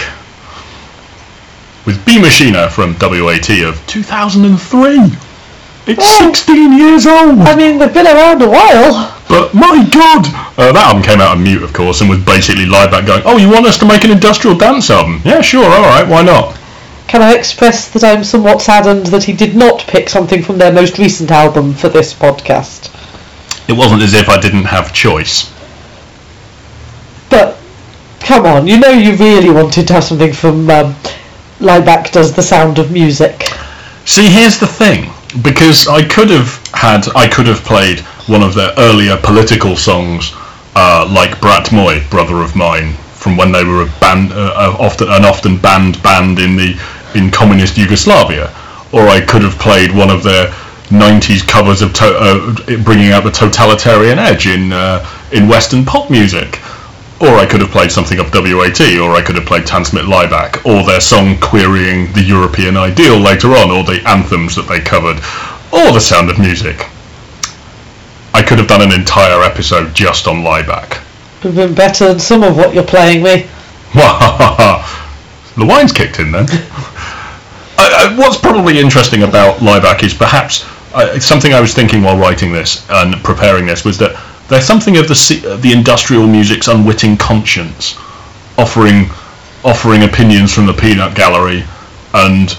With 1.85 2.03
B 2.05 2.17
Mashina 2.19 2.69
from 2.71 2.93
WAT 2.99 3.49
of 3.67 3.85
2003. 3.87 5.11
It's 5.87 6.03
Oh. 6.03 6.19
16 6.33 6.77
years 6.77 7.05
old! 7.05 7.39
I 7.41 7.55
mean, 7.55 7.77
they've 7.79 7.93
been 7.93 8.07
around 8.07 8.41
a 8.41 8.49
while. 8.49 9.13
But 9.27 9.53
my 9.53 9.85
god! 9.91 10.25
Uh, 10.57 10.71
that 10.71 10.85
album 10.87 11.03
came 11.03 11.19
out 11.21 11.31
on 11.37 11.43
mute, 11.43 11.63
of 11.63 11.73
course, 11.73 11.99
and 12.01 12.09
was 12.09 12.19
basically 12.19 12.65
Laibach 12.65 13.05
going, 13.05 13.23
Oh, 13.25 13.37
you 13.37 13.49
want 13.49 13.65
us 13.65 13.77
to 13.79 13.85
make 13.85 14.03
an 14.05 14.11
industrial 14.11 14.57
dance 14.57 14.89
album? 14.89 15.21
Yeah, 15.25 15.41
sure, 15.41 15.65
alright, 15.65 16.07
why 16.07 16.23
not? 16.23 16.57
Can 17.07 17.21
I 17.21 17.33
express 17.35 17.89
that 17.91 18.03
I'm 18.03 18.23
somewhat 18.23 18.61
saddened 18.61 19.07
that 19.07 19.23
he 19.23 19.33
did 19.33 19.55
not 19.55 19.79
pick 19.87 20.09
something 20.09 20.43
from 20.43 20.57
their 20.57 20.71
most 20.73 20.97
recent 20.97 21.31
album 21.31 21.73
for 21.73 21.87
this 21.89 22.13
podcast? 22.13 22.89
It 23.69 23.73
wasn't 23.73 24.01
as 24.01 24.13
if 24.13 24.27
I 24.29 24.39
didn't 24.39 24.65
have 24.65 24.93
choice. 24.93 25.51
But 27.29 27.57
come 28.27 28.45
on, 28.45 28.67
you 28.67 28.77
know 28.77 28.89
you 28.91 29.15
really 29.15 29.49
wanted 29.49 29.87
to 29.87 29.93
have 29.93 30.03
something 30.03 30.33
from 30.33 30.69
um, 30.69 30.93
Laibach 31.59 32.11
Does 32.11 32.35
the 32.35 32.43
Sound 32.43 32.77
of 32.77 32.91
Music. 32.91 33.43
See, 34.03 34.27
here's 34.29 34.59
the 34.59 34.67
thing, 34.67 35.11
because 35.41 35.87
I 35.87 36.05
could 36.05 36.29
have 36.29 36.61
had, 36.73 37.07
I 37.15 37.29
could 37.29 37.47
have 37.47 37.63
played 37.63 38.01
one 38.27 38.43
of 38.43 38.53
their 38.53 38.73
earlier 38.77 39.15
political 39.15 39.77
songs, 39.77 40.33
uh, 40.75 41.07
like 41.09 41.39
Brat 41.39 41.67
Moj, 41.67 42.09
Brother 42.09 42.41
of 42.41 42.53
Mine, 42.53 42.93
from 43.15 43.37
when 43.37 43.53
they 43.53 43.63
were 43.63 43.83
a 43.83 43.99
band, 44.01 44.33
uh, 44.33 44.53
uh, 44.55 44.75
often 44.77 45.07
an 45.07 45.23
often 45.23 45.57
banned 45.57 46.03
band 46.03 46.37
in 46.39 46.57
the 46.57 46.75
in 47.15 47.31
communist 47.31 47.77
Yugoslavia, 47.77 48.53
or 48.91 49.07
I 49.07 49.21
could 49.21 49.41
have 49.41 49.57
played 49.57 49.95
one 49.95 50.09
of 50.09 50.21
their 50.23 50.47
90s 50.91 51.47
covers 51.47 51.81
of 51.81 51.93
to- 51.93 52.17
uh, 52.17 52.83
bringing 52.83 53.11
out 53.11 53.23
the 53.23 53.31
totalitarian 53.31 54.19
edge 54.19 54.47
in 54.47 54.73
uh, 54.73 55.05
in 55.31 55.47
Western 55.47 55.85
pop 55.85 56.09
music. 56.11 56.59
Or 57.19 57.29
I 57.39 57.47
could 57.47 57.61
have 57.61 57.71
played 57.71 57.91
something 57.91 58.19
of 58.19 58.31
WAT, 58.31 58.79
or 58.99 59.15
I 59.15 59.23
could 59.25 59.35
have 59.35 59.45
played 59.45 59.65
Transmit 59.65 60.05
Laibach, 60.05 60.63
or 60.65 60.85
their 60.85 61.01
song 61.01 61.37
querying 61.39 62.13
the 62.13 62.21
European 62.21 62.77
ideal 62.77 63.17
later 63.17 63.55
on, 63.55 63.71
or 63.71 63.83
the 63.83 64.01
anthems 64.07 64.55
that 64.55 64.67
they 64.67 64.79
covered, 64.79 65.17
or 65.71 65.91
The 65.91 65.99
Sound 65.99 66.29
of 66.29 66.37
Music. 66.37 66.85
I 68.33 68.43
could 68.43 68.59
have 68.59 68.67
done 68.67 68.83
an 68.83 68.93
entire 68.93 69.41
episode 69.41 69.95
just 69.95 70.27
on 70.27 70.43
Laibach. 70.43 71.01
Would 71.43 71.55
have 71.55 71.67
been 71.69 71.73
better 71.73 72.09
than 72.09 72.19
some 72.19 72.43
of 72.43 72.55
what 72.55 72.73
you're 72.75 72.83
playing 72.83 73.23
me. 73.23 73.47
the 73.93 75.65
wine's 75.65 75.91
kicked 75.91 76.19
in 76.19 76.31
then. 76.31 76.45
uh, 76.51 76.57
uh, 77.79 78.15
what's 78.15 78.37
probably 78.37 78.79
interesting 78.79 79.23
about 79.23 79.57
Laibach 79.57 80.03
is 80.03 80.13
perhaps 80.13 80.65
uh, 80.93 81.19
something 81.19 81.53
I 81.53 81.61
was 81.61 81.73
thinking 81.73 82.03
while 82.03 82.17
writing 82.17 82.51
this 82.51 82.87
and 82.89 83.15
preparing 83.23 83.65
this 83.65 83.83
was 83.83 83.97
that 83.97 84.15
there's 84.49 84.65
something 84.65 84.97
of 84.97 85.07
the 85.07 85.43
uh, 85.45 85.57
the 85.57 85.71
industrial 85.73 86.27
music's 86.27 86.67
unwitting 86.67 87.17
conscience, 87.17 87.95
offering 88.57 89.09
offering 89.63 90.03
opinions 90.03 90.53
from 90.53 90.65
the 90.65 90.73
peanut 90.73 91.15
gallery, 91.15 91.63
and 92.13 92.57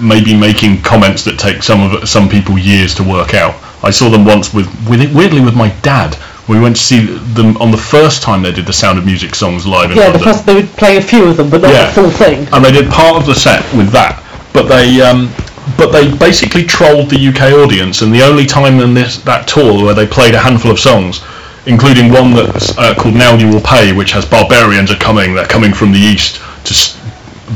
maybe 0.00 0.36
making 0.36 0.82
comments 0.82 1.24
that 1.24 1.38
take 1.38 1.62
some 1.62 1.80
of 1.82 2.08
some 2.08 2.28
people 2.28 2.58
years 2.58 2.94
to 2.96 3.02
work 3.02 3.34
out. 3.34 3.54
I 3.82 3.90
saw 3.90 4.08
them 4.08 4.24
once 4.24 4.52
with, 4.54 4.66
with 4.88 5.02
it, 5.02 5.14
weirdly 5.14 5.40
with 5.40 5.54
my 5.54 5.68
dad. 5.82 6.16
We 6.48 6.60
went 6.60 6.76
to 6.76 6.82
see 6.82 7.06
them 7.06 7.56
on 7.58 7.70
the 7.70 7.76
first 7.78 8.22
time 8.22 8.42
they 8.42 8.52
did 8.52 8.66
the 8.66 8.72
Sound 8.72 8.98
of 8.98 9.06
Music 9.06 9.34
songs 9.34 9.66
live 9.66 9.90
in 9.90 9.96
Yeah, 9.96 10.04
the 10.10 10.18
London 10.18 10.32
first 10.32 10.46
they 10.46 10.54
would 10.54 10.68
play 10.76 10.98
a 10.98 11.02
few 11.02 11.24
of 11.28 11.36
them, 11.38 11.48
but 11.48 11.62
not 11.62 11.72
Yeah. 11.72 11.86
the 11.86 11.92
full 11.92 12.10
thing. 12.10 12.46
and 12.52 12.64
they 12.64 12.72
did 12.72 12.90
part 12.90 13.16
of 13.16 13.24
the 13.26 13.34
set 13.34 13.62
with 13.74 13.90
that. 13.92 14.22
But 14.52 14.68
they, 14.68 15.00
um, 15.00 15.30
but 15.78 15.92
they 15.92 16.14
basically 16.16 16.64
trolled 16.64 17.10
the 17.10 17.28
UK 17.28 17.52
audience, 17.52 18.02
and 18.02 18.12
the 18.14 18.22
only 18.22 18.46
time 18.46 18.80
in 18.80 18.94
this 18.94 19.18
that 19.24 19.48
tour 19.48 19.84
where 19.84 19.94
they 19.94 20.06
played 20.06 20.34
a 20.34 20.38
handful 20.38 20.70
of 20.70 20.78
songs, 20.78 21.22
including 21.66 22.12
one 22.12 22.32
that's 22.34 22.76
uh, 22.76 22.94
called 22.94 23.14
"Now 23.14 23.34
You 23.36 23.48
Will 23.48 23.60
Pay," 23.60 23.92
which 23.92 24.12
has 24.12 24.24
barbarians 24.24 24.90
are 24.90 24.96
coming, 24.96 25.34
they're 25.34 25.46
coming 25.46 25.72
from 25.72 25.92
the 25.92 25.98
east 25.98 26.36
to 26.64 26.72
s- 26.72 27.00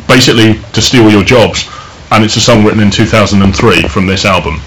basically 0.06 0.60
to 0.72 0.80
steal 0.82 1.10
your 1.10 1.22
jobs, 1.22 1.68
and 2.10 2.24
it's 2.24 2.36
a 2.36 2.40
song 2.40 2.64
written 2.64 2.80
in 2.80 2.90
2003 2.90 3.82
from 3.88 4.06
this 4.06 4.24
album 4.24 4.60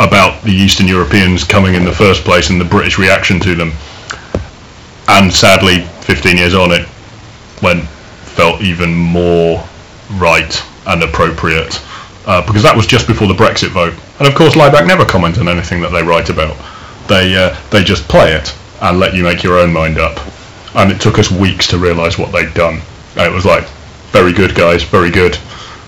about 0.00 0.42
the 0.42 0.52
Eastern 0.52 0.86
Europeans 0.88 1.44
coming 1.44 1.74
in 1.74 1.84
the 1.84 1.92
first 1.92 2.24
place 2.24 2.50
and 2.50 2.60
the 2.60 2.64
British 2.64 2.98
reaction 2.98 3.38
to 3.40 3.54
them. 3.54 3.72
And 5.08 5.32
sadly, 5.32 5.80
15 6.02 6.36
years 6.36 6.54
on, 6.54 6.72
it 6.72 6.88
went 7.62 7.84
felt 7.84 8.60
even 8.62 8.94
more 8.94 9.62
right 10.14 10.62
and 10.86 11.02
appropriate 11.02 11.80
uh, 12.26 12.44
because 12.46 12.62
that 12.62 12.76
was 12.76 12.86
just 12.86 13.06
before 13.06 13.28
the 13.28 13.34
Brexit 13.34 13.70
vote. 13.70 13.94
And 14.18 14.28
of 14.28 14.34
course, 14.34 14.54
Laibach 14.54 14.86
never 14.86 15.04
comment 15.04 15.38
on 15.38 15.48
anything 15.48 15.80
that 15.82 15.92
they 15.92 16.02
write 16.02 16.30
about. 16.30 16.56
They 17.08 17.36
uh, 17.36 17.56
they 17.70 17.84
just 17.84 18.08
play 18.08 18.32
it 18.32 18.54
and 18.80 18.98
let 18.98 19.14
you 19.14 19.22
make 19.22 19.42
your 19.42 19.58
own 19.58 19.72
mind 19.72 19.98
up. 19.98 20.18
And 20.74 20.90
it 20.90 21.00
took 21.00 21.18
us 21.18 21.30
weeks 21.30 21.66
to 21.68 21.78
realise 21.78 22.18
what 22.18 22.32
they'd 22.32 22.52
done. 22.54 22.80
And 23.16 23.26
it 23.26 23.32
was 23.32 23.44
like, 23.44 23.64
very 24.10 24.32
good 24.32 24.54
guys, 24.54 24.82
very 24.82 25.10
good. 25.10 25.38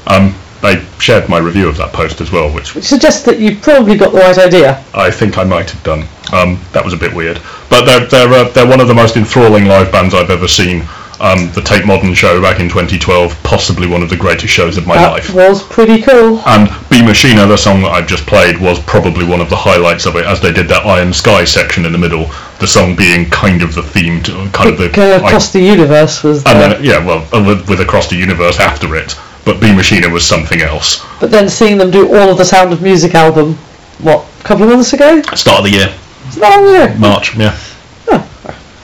Um, 0.06 0.34
they 0.62 0.84
shared 0.98 1.28
my 1.28 1.38
review 1.38 1.68
of 1.68 1.76
that 1.76 1.92
post 1.92 2.20
as 2.20 2.32
well, 2.32 2.52
which 2.52 2.74
Which 2.74 2.84
suggests 2.84 3.24
that 3.24 3.38
you 3.38 3.56
probably 3.56 3.96
got 3.96 4.12
the 4.12 4.18
right 4.18 4.38
idea. 4.38 4.84
I 4.94 5.10
think 5.10 5.38
I 5.38 5.44
might 5.44 5.70
have 5.70 5.82
done. 5.82 6.04
Um, 6.32 6.60
that 6.72 6.84
was 6.84 6.92
a 6.92 6.96
bit 6.96 7.14
weird, 7.14 7.40
but 7.70 7.84
they're 7.84 8.06
they're 8.06 8.32
uh, 8.32 8.48
they're 8.50 8.66
one 8.66 8.80
of 8.80 8.88
the 8.88 8.94
most 8.94 9.16
enthralling 9.16 9.66
live 9.66 9.92
bands 9.92 10.14
I've 10.14 10.30
ever 10.30 10.48
seen. 10.48 10.82
Um, 11.18 11.50
the 11.52 11.62
Tate 11.62 11.86
Modern 11.86 12.12
show 12.14 12.42
back 12.42 12.60
in 12.60 12.68
2012, 12.68 13.42
possibly 13.42 13.86
one 13.86 14.02
of 14.02 14.10
the 14.10 14.16
greatest 14.16 14.52
shows 14.52 14.76
of 14.76 14.86
my 14.86 14.94
life. 14.94 15.28
That 15.28 15.34
life. 15.34 15.48
was 15.50 15.62
pretty 15.62 16.02
cool. 16.02 16.40
And 16.46 16.68
B 16.90 17.00
Mashina, 17.00 17.48
the 17.48 17.56
song 17.56 17.80
that 17.82 17.92
I've 17.92 18.06
just 18.06 18.26
played, 18.26 18.58
was 18.60 18.78
probably 18.80 19.24
one 19.24 19.40
of 19.40 19.48
the 19.48 19.56
highlights 19.56 20.04
of 20.06 20.16
it, 20.16 20.26
as 20.26 20.40
they 20.42 20.52
did 20.52 20.68
that 20.68 20.84
Iron 20.84 21.12
Sky 21.14 21.44
section 21.44 21.86
in 21.86 21.92
the 21.92 21.98
middle. 21.98 22.26
The 22.60 22.66
song 22.66 22.94
being 22.96 23.30
kind 23.30 23.62
of 23.62 23.74
the 23.74 23.82
theme, 23.82 24.22
to, 24.24 24.32
kind 24.52 24.68
of 24.70 24.76
the 24.78 24.86
Uh, 25.00 25.16
Across 25.24 25.52
the 25.52 25.60
Universe 25.60 26.22
was 26.22 26.44
and 26.44 26.60
there. 26.60 26.68
then 26.74 26.84
yeah, 26.84 27.04
well, 27.04 27.26
uh, 27.32 27.42
with, 27.42 27.68
with 27.68 27.80
Across 27.80 28.08
the 28.10 28.16
Universe 28.16 28.60
after 28.60 28.94
it. 28.96 29.14
But 29.44 29.60
B 29.60 29.68
Mashina 29.68 30.12
was 30.12 30.26
something 30.26 30.60
else. 30.60 31.04
But 31.20 31.30
then 31.30 31.48
seeing 31.48 31.78
them 31.78 31.90
do 31.90 32.08
all 32.14 32.30
of 32.30 32.36
the 32.38 32.44
Sound 32.44 32.72
of 32.72 32.82
Music 32.82 33.14
album, 33.14 33.54
what, 34.00 34.26
a 34.40 34.42
couple 34.44 34.64
of 34.64 34.70
months 34.70 34.92
ago? 34.92 35.22
Start 35.34 35.60
of 35.60 35.64
the 35.64 35.70
year, 35.70 35.94
It's 36.26 36.36
not 36.36 36.62
long 36.62 36.74
ago. 36.74 36.94
March. 36.98 37.36
Yeah, 37.36 37.56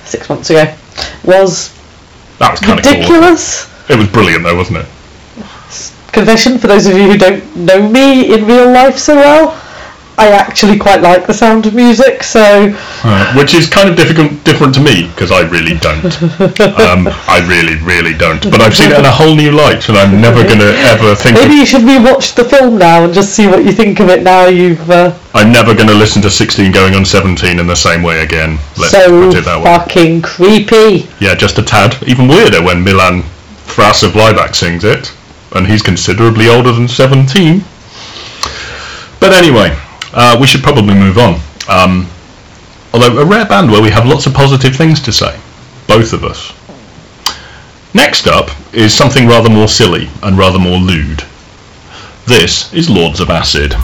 Six 0.04 0.28
months 0.28 0.50
ago. 0.50 0.72
Was 1.24 1.70
that 2.42 2.50
was 2.50 2.60
kind 2.60 2.78
of 2.78 2.84
cool. 2.84 2.92
ridiculous. 2.92 3.70
It 3.88 3.96
was 3.96 4.08
brilliant 4.08 4.42
though, 4.42 4.56
wasn't 4.56 4.78
it? 4.78 4.86
Confession, 6.10 6.58
for 6.58 6.66
those 6.66 6.86
of 6.86 6.96
you 6.96 7.10
who 7.10 7.16
don't 7.16 7.56
know 7.56 7.88
me 7.88 8.34
in 8.34 8.44
real 8.44 8.70
life 8.70 8.98
so 8.98 9.14
well, 9.14 9.61
I 10.22 10.28
actually 10.30 10.78
quite 10.78 11.00
like 11.02 11.26
the 11.26 11.34
Sound 11.34 11.66
of 11.66 11.74
Music, 11.74 12.22
so 12.22 12.72
Uh, 13.02 13.34
which 13.34 13.54
is 13.54 13.68
kind 13.68 13.88
of 13.90 13.96
difficult, 13.96 14.30
different 14.44 14.72
to 14.76 14.80
me 14.80 15.08
because 15.08 15.32
I 15.32 15.40
really 15.50 15.74
don't. 15.78 16.04
um, 16.78 17.08
I 17.26 17.42
really, 17.50 17.74
really 17.82 18.14
don't. 18.16 18.40
But 18.48 18.60
I've 18.60 18.76
seen 18.76 18.92
it 18.92 18.98
in 19.00 19.04
a 19.04 19.10
whole 19.10 19.34
new 19.34 19.50
light, 19.50 19.88
and 19.88 19.98
I'm 19.98 20.20
never 20.20 20.44
going 20.44 20.60
to 20.60 20.72
ever 20.94 21.16
think. 21.16 21.34
maybe 21.34 21.54
Of, 21.54 21.58
you 21.58 21.66
should 21.66 21.82
rewatch 21.82 22.34
the 22.36 22.44
film 22.44 22.78
now 22.78 23.04
and 23.04 23.12
just 23.12 23.34
see 23.34 23.48
what 23.48 23.64
you 23.64 23.72
think 23.72 23.98
of 23.98 24.08
it 24.10 24.22
now 24.22 24.46
you've 24.46 24.88
uh, 24.88 25.12
I'm 25.34 25.50
never 25.50 25.74
going 25.74 25.88
to 25.88 25.94
listen 25.94 26.22
to 26.22 26.30
16 26.30 26.70
going 26.70 26.94
on 26.94 27.04
17 27.04 27.58
in 27.58 27.66
the 27.66 27.74
same 27.74 28.02
way 28.04 28.20
again. 28.22 28.58
Let's 28.78 28.92
so 28.92 29.30
put 29.30 29.38
it 29.38 29.44
that 29.44 29.58
way. 29.58 29.64
fucking 29.64 30.22
creepy. 30.22 31.08
Yeah, 31.18 31.34
just 31.34 31.58
a 31.58 31.62
tad. 31.64 31.96
Even 32.06 32.28
weirder 32.28 32.62
when 32.62 32.84
Milan 32.84 33.22
Fras 33.66 34.04
of 34.04 34.12
Laibach 34.12 34.54
sings 34.54 34.84
it, 34.84 35.12
and 35.56 35.66
he's 35.66 35.82
considerably 35.82 36.48
older 36.48 36.70
than 36.70 36.86
17. 36.86 37.64
But 39.18 39.32
anyway, 39.32 39.76
uh, 40.12 40.36
we 40.40 40.46
should 40.46 40.62
probably 40.62 40.94
move 40.94 41.18
on. 41.18 41.40
Um, 41.68 42.08
although 42.92 43.18
a 43.18 43.24
rare 43.24 43.46
band 43.46 43.70
where 43.70 43.82
we 43.82 43.90
have 43.90 44.06
lots 44.06 44.26
of 44.26 44.34
positive 44.34 44.76
things 44.76 45.00
to 45.00 45.12
say, 45.12 45.38
both 45.86 46.12
of 46.12 46.24
us. 46.24 46.52
Next 47.94 48.26
up 48.26 48.50
is 48.72 48.94
something 48.94 49.26
rather 49.28 49.50
more 49.50 49.68
silly 49.68 50.08
and 50.22 50.38
rather 50.38 50.58
more 50.58 50.78
lewd. 50.78 51.24
This 52.26 52.72
is 52.72 52.88
Lords 52.88 53.20
of 53.20 53.30
Acid. 53.30 53.74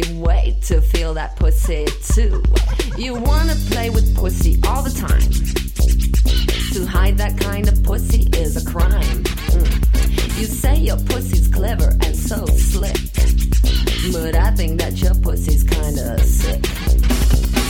Hardly 0.00 0.18
wait 0.18 0.62
to 0.62 0.80
feel 0.80 1.14
that 1.14 1.36
pussy 1.36 1.86
too. 2.12 2.42
You 2.96 3.14
wanna 3.14 3.54
play 3.70 3.90
with 3.90 4.16
pussy 4.16 4.60
all 4.66 4.82
the 4.82 4.90
time. 4.90 5.30
To 6.72 6.86
hide 6.86 7.18
that 7.18 7.38
kind 7.38 7.68
of 7.68 7.82
pussy 7.82 8.28
is 8.36 8.56
a 8.56 8.70
crime. 8.70 9.24
Mm. 9.52 10.38
You 10.38 10.46
say 10.46 10.76
your 10.76 10.96
pussy's 10.96 11.48
clever 11.48 11.90
and 12.02 12.16
so 12.16 12.46
slick. 12.46 12.96
But 14.12 14.34
I 14.36 14.50
think 14.52 14.80
that 14.80 15.00
your 15.00 15.14
pussy's 15.14 15.64
kinda 15.64 16.22
sick. 16.24 16.64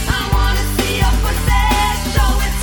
I 0.08 0.22
wanna 0.34 0.64
see 0.76 0.96
your 0.98 1.14
pussy, 1.22 2.12
show 2.12 2.32
it 2.46 2.59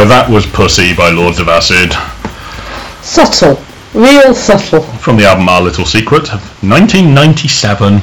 So 0.00 0.08
that 0.08 0.30
was 0.30 0.46
Pussy 0.46 0.96
by 0.96 1.10
Lords 1.10 1.40
of 1.40 1.48
Acid 1.52 1.92
Subtle. 3.04 3.60
Real 3.92 4.34
subtle. 4.34 4.80
from 4.96 5.18
the 5.18 5.26
album 5.26 5.46
Our 5.46 5.60
Little 5.60 5.84
Secret 5.84 6.32
of 6.32 6.40
1997. 6.64 8.00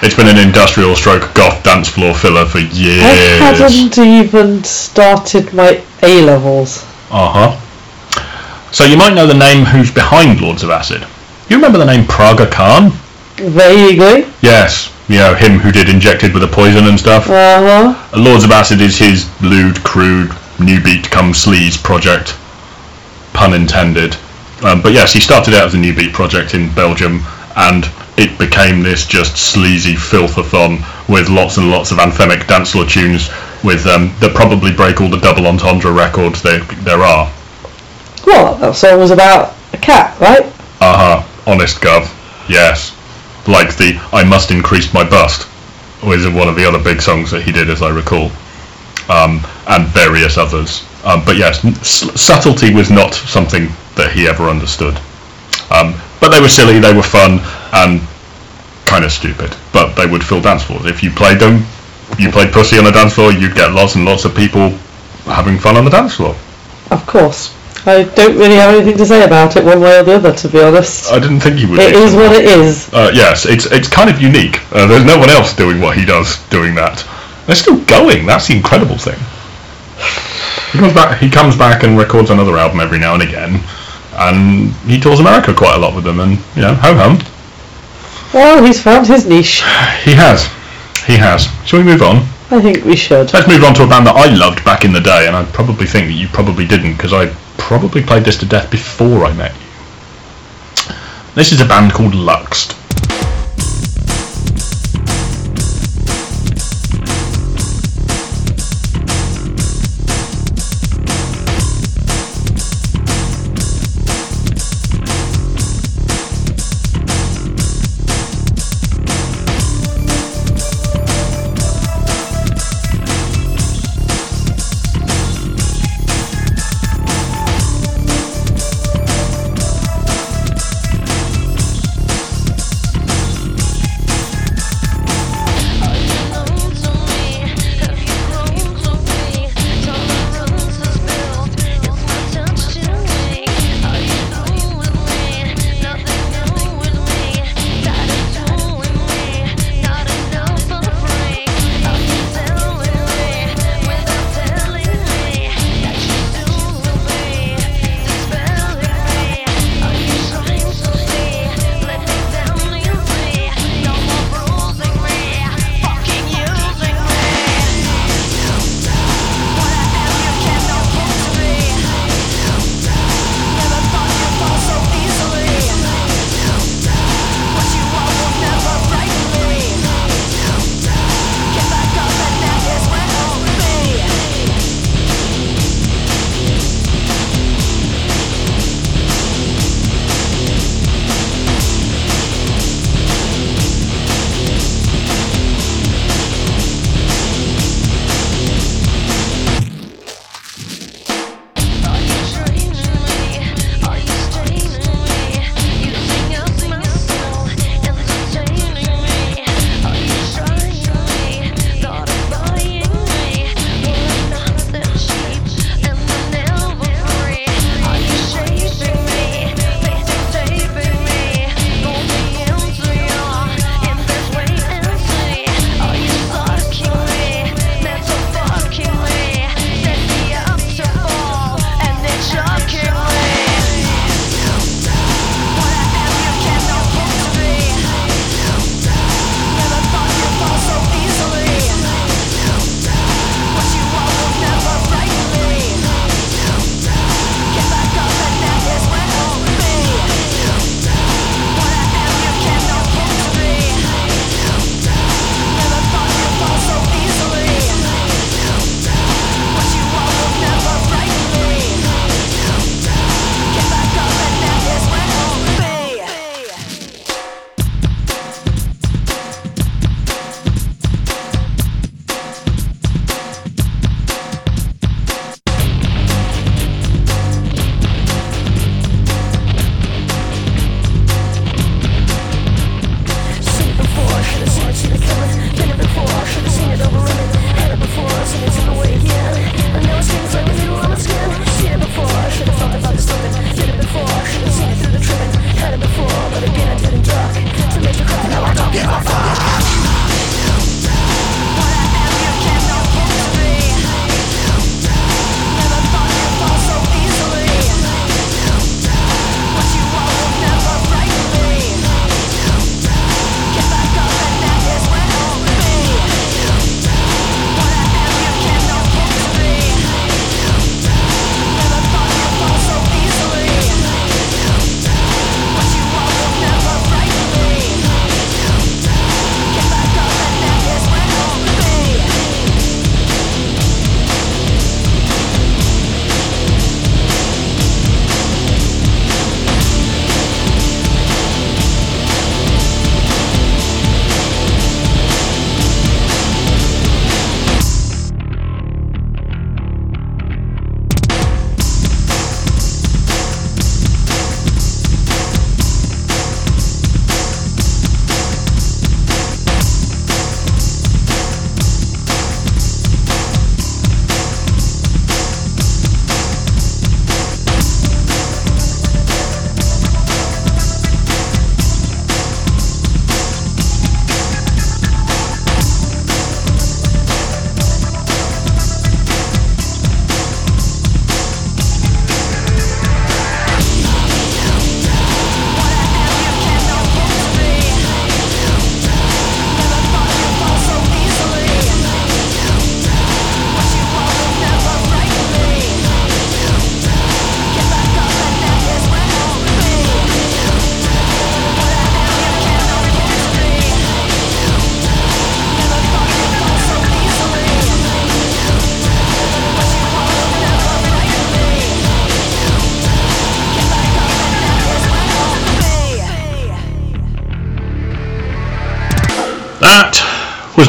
It's 0.00 0.16
been 0.16 0.28
an 0.32 0.38
industrial 0.38 0.96
stroke 0.96 1.34
goth 1.34 1.62
dance 1.62 1.90
floor 1.90 2.14
filler 2.14 2.46
for 2.46 2.56
years. 2.58 3.04
I 3.04 3.52
hadn't 3.52 3.98
even 3.98 4.64
started 4.64 5.52
my 5.52 5.84
A 6.02 6.24
levels. 6.24 6.84
Uh 7.10 7.52
huh. 7.52 8.72
So 8.72 8.84
you 8.84 8.96
might 8.96 9.12
know 9.12 9.26
the 9.26 9.34
name 9.34 9.66
who's 9.66 9.92
behind 9.92 10.40
Lords 10.40 10.62
of 10.62 10.70
Acid. 10.70 11.04
You 11.50 11.56
remember 11.56 11.76
the 11.76 11.84
name 11.84 12.06
Praga 12.06 12.50
Khan? 12.50 12.92
Vaguely. 13.36 14.24
Yes. 14.40 14.88
You 15.10 15.18
know, 15.18 15.34
him 15.34 15.58
who 15.58 15.72
did 15.72 15.88
Injected 15.88 16.32
with 16.32 16.44
a 16.44 16.46
Poison 16.46 16.86
and 16.86 16.96
stuff. 16.96 17.28
Uh 17.28 17.92
huh. 17.92 18.16
Lords 18.16 18.44
of 18.44 18.52
Acid 18.52 18.80
is 18.80 18.96
his 18.96 19.28
lewd, 19.42 19.82
crude, 19.82 20.30
new 20.60 20.80
beat 20.80 21.10
come 21.10 21.32
sleaze 21.32 21.82
project. 21.82 22.38
Pun 23.32 23.52
intended. 23.52 24.16
Um, 24.62 24.80
but 24.80 24.92
yes, 24.92 25.12
he 25.12 25.18
started 25.18 25.54
out 25.54 25.66
as 25.66 25.74
a 25.74 25.78
new 25.78 25.92
beat 25.92 26.12
project 26.12 26.54
in 26.54 26.72
Belgium, 26.74 27.22
and 27.56 27.90
it 28.18 28.38
became 28.38 28.84
this 28.84 29.04
just 29.04 29.36
sleazy 29.36 29.94
filthathon 29.94 30.78
with 31.08 31.28
lots 31.28 31.56
and 31.56 31.72
lots 31.72 31.90
of 31.90 31.98
anthemic 31.98 32.46
dance 32.46 32.70
floor 32.70 32.84
tunes 32.86 33.30
with 33.64 33.84
um, 33.88 34.14
that 34.20 34.32
probably 34.36 34.72
break 34.72 35.00
all 35.00 35.10
the 35.10 35.18
double 35.18 35.48
entendre 35.48 35.90
records 35.90 36.40
there 36.40 36.60
there 36.86 37.00
are. 37.02 37.26
What? 38.22 38.60
That 38.60 38.76
song 38.76 39.00
was 39.00 39.10
about 39.10 39.56
a 39.72 39.76
cat, 39.76 40.16
right? 40.20 40.46
Uh 40.80 41.20
huh. 41.20 41.50
Honest 41.50 41.80
Gov. 41.80 42.06
Yes. 42.48 42.94
Like 43.50 43.76
the 43.76 43.98
I 44.12 44.22
Must 44.24 44.50
Increase 44.50 44.94
My 44.94 45.02
Bust 45.08 45.48
was 46.04 46.26
one 46.28 46.48
of 46.48 46.54
the 46.56 46.64
other 46.66 46.82
big 46.82 47.02
songs 47.02 47.30
that 47.32 47.42
he 47.42 47.52
did, 47.52 47.68
as 47.68 47.82
I 47.82 47.90
recall. 47.90 48.30
um, 49.08 49.40
and 49.66 49.86
various 49.88 50.38
others. 50.38 50.84
Um, 51.04 51.24
but 51.24 51.36
yes, 51.36 51.64
s- 51.64 52.06
subtlety 52.20 52.72
was 52.72 52.90
not 52.92 53.12
something 53.12 53.66
that 53.96 54.12
he 54.12 54.28
ever 54.28 54.44
understood. 54.48 54.94
Um, 55.74 55.94
but 56.20 56.28
they 56.30 56.40
were 56.40 56.48
silly, 56.48 56.78
they 56.78 56.94
were 56.94 57.02
fun, 57.02 57.40
and 57.72 58.00
kind 58.86 59.04
of 59.04 59.10
stupid. 59.10 59.50
But 59.72 59.94
they 59.94 60.06
would 60.06 60.22
fill 60.22 60.40
dance 60.40 60.62
floors. 60.62 60.86
If 60.86 61.02
you 61.02 61.10
played 61.10 61.40
them, 61.40 61.64
you 62.20 62.30
played 62.30 62.52
Pussy 62.52 62.78
on 62.78 62.84
the 62.84 62.92
dance 62.92 63.14
floor, 63.14 63.32
you'd 63.32 63.56
get 63.56 63.72
lots 63.72 63.96
and 63.96 64.04
lots 64.04 64.24
of 64.24 64.34
people 64.36 64.70
having 65.26 65.58
fun 65.58 65.76
on 65.76 65.84
the 65.84 65.90
dance 65.90 66.14
floor. 66.14 66.36
Of 66.92 67.04
course. 67.06 67.52
I 67.86 68.02
don't 68.02 68.36
really 68.36 68.56
have 68.56 68.74
anything 68.74 68.98
to 68.98 69.06
say 69.06 69.24
about 69.24 69.56
it 69.56 69.64
one 69.64 69.80
way 69.80 69.98
or 69.98 70.02
the 70.02 70.14
other, 70.14 70.32
to 70.34 70.48
be 70.48 70.60
honest. 70.60 71.10
I 71.10 71.18
didn't 71.18 71.40
think 71.40 71.56
he 71.56 71.66
would. 71.66 71.78
It 71.78 71.94
is 71.94 72.14
what 72.14 72.32
it 72.36 72.44
is. 72.44 72.92
Uh, 72.92 73.10
yes, 73.14 73.46
it's 73.46 73.66
it's 73.66 73.88
kind 73.88 74.10
of 74.10 74.20
unique. 74.20 74.60
Uh, 74.72 74.86
there's 74.86 75.04
no 75.04 75.18
one 75.18 75.30
else 75.30 75.54
doing 75.54 75.80
what 75.80 75.96
he 75.96 76.04
does 76.04 76.38
doing 76.48 76.74
that. 76.74 77.04
They're 77.46 77.56
still 77.56 77.80
going. 77.84 78.26
That's 78.26 78.48
the 78.48 78.56
incredible 78.56 78.98
thing. 78.98 79.18
He 80.72 80.78
comes 80.78 80.94
back. 80.94 81.18
He 81.20 81.30
comes 81.30 81.56
back 81.56 81.82
and 81.82 81.96
records 81.96 82.30
another 82.30 82.58
album 82.58 82.80
every 82.80 82.98
now 82.98 83.14
and 83.14 83.22
again, 83.22 83.60
and 84.14 84.72
he 84.84 85.00
tours 85.00 85.20
America 85.20 85.54
quite 85.54 85.76
a 85.76 85.78
lot 85.78 85.94
with 85.94 86.04
them. 86.04 86.20
And 86.20 86.32
you 86.54 86.62
know, 86.62 86.74
ho 86.74 86.94
hum. 86.94 87.18
Well, 88.34 88.62
he's 88.62 88.82
found 88.82 89.06
his 89.06 89.26
niche. 89.26 89.62
He 90.04 90.12
has. 90.14 90.46
He 91.06 91.16
has. 91.16 91.48
Shall 91.66 91.80
we 91.80 91.84
move 91.84 92.02
on? 92.02 92.16
I 92.50 92.60
think 92.60 92.84
we 92.84 92.96
should. 92.96 93.32
Let's 93.32 93.48
move 93.48 93.64
on 93.64 93.74
to 93.74 93.84
a 93.84 93.86
band 93.86 94.06
that 94.06 94.16
I 94.16 94.26
loved 94.34 94.64
back 94.64 94.84
in 94.84 94.92
the 94.92 95.00
day, 95.00 95.26
and 95.26 95.36
I 95.36 95.44
probably 95.46 95.86
think 95.86 96.08
that 96.08 96.14
you 96.14 96.28
probably 96.28 96.66
didn't 96.66 96.94
because 96.94 97.12
I 97.12 97.26
probably 97.58 98.02
played 98.02 98.24
this 98.24 98.38
to 98.38 98.46
death 98.46 98.70
before 98.70 99.24
I 99.24 99.32
met 99.32 99.52
you. 99.54 100.94
This 101.34 101.52
is 101.52 101.60
a 101.60 101.66
band 101.66 101.92
called 101.92 102.12
Luxt. 102.12 102.79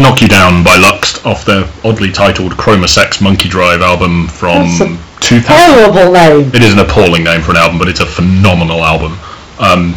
Knock 0.02 0.20
You 0.20 0.28
Down 0.28 0.64
by 0.64 0.78
Luxt 0.78 1.24
off 1.28 1.46
their 1.46 1.70
oddly 1.84 2.12
titled 2.12 2.54
Chroma 2.54 2.90
Sex 2.90 3.22
Monkey 3.22 3.48
Drive 3.48 3.82
album 3.82 4.28
from 4.28 4.68
That's 4.68 4.82
a 4.82 4.98
2000. 5.22 5.46
Terrible 5.46 6.12
name. 6.12 6.48
It 6.56 6.64
is 6.64 6.74
an 6.74 6.80
appalling 6.80 7.24
name 7.24 7.42
for 7.42 7.52
an 7.52 7.58
album, 7.58 7.78
but 7.78 7.88
it's 7.88 8.00
a 8.00 8.06
phenomenal 8.08 8.84
album. 8.84 9.16
Um, 9.60 9.94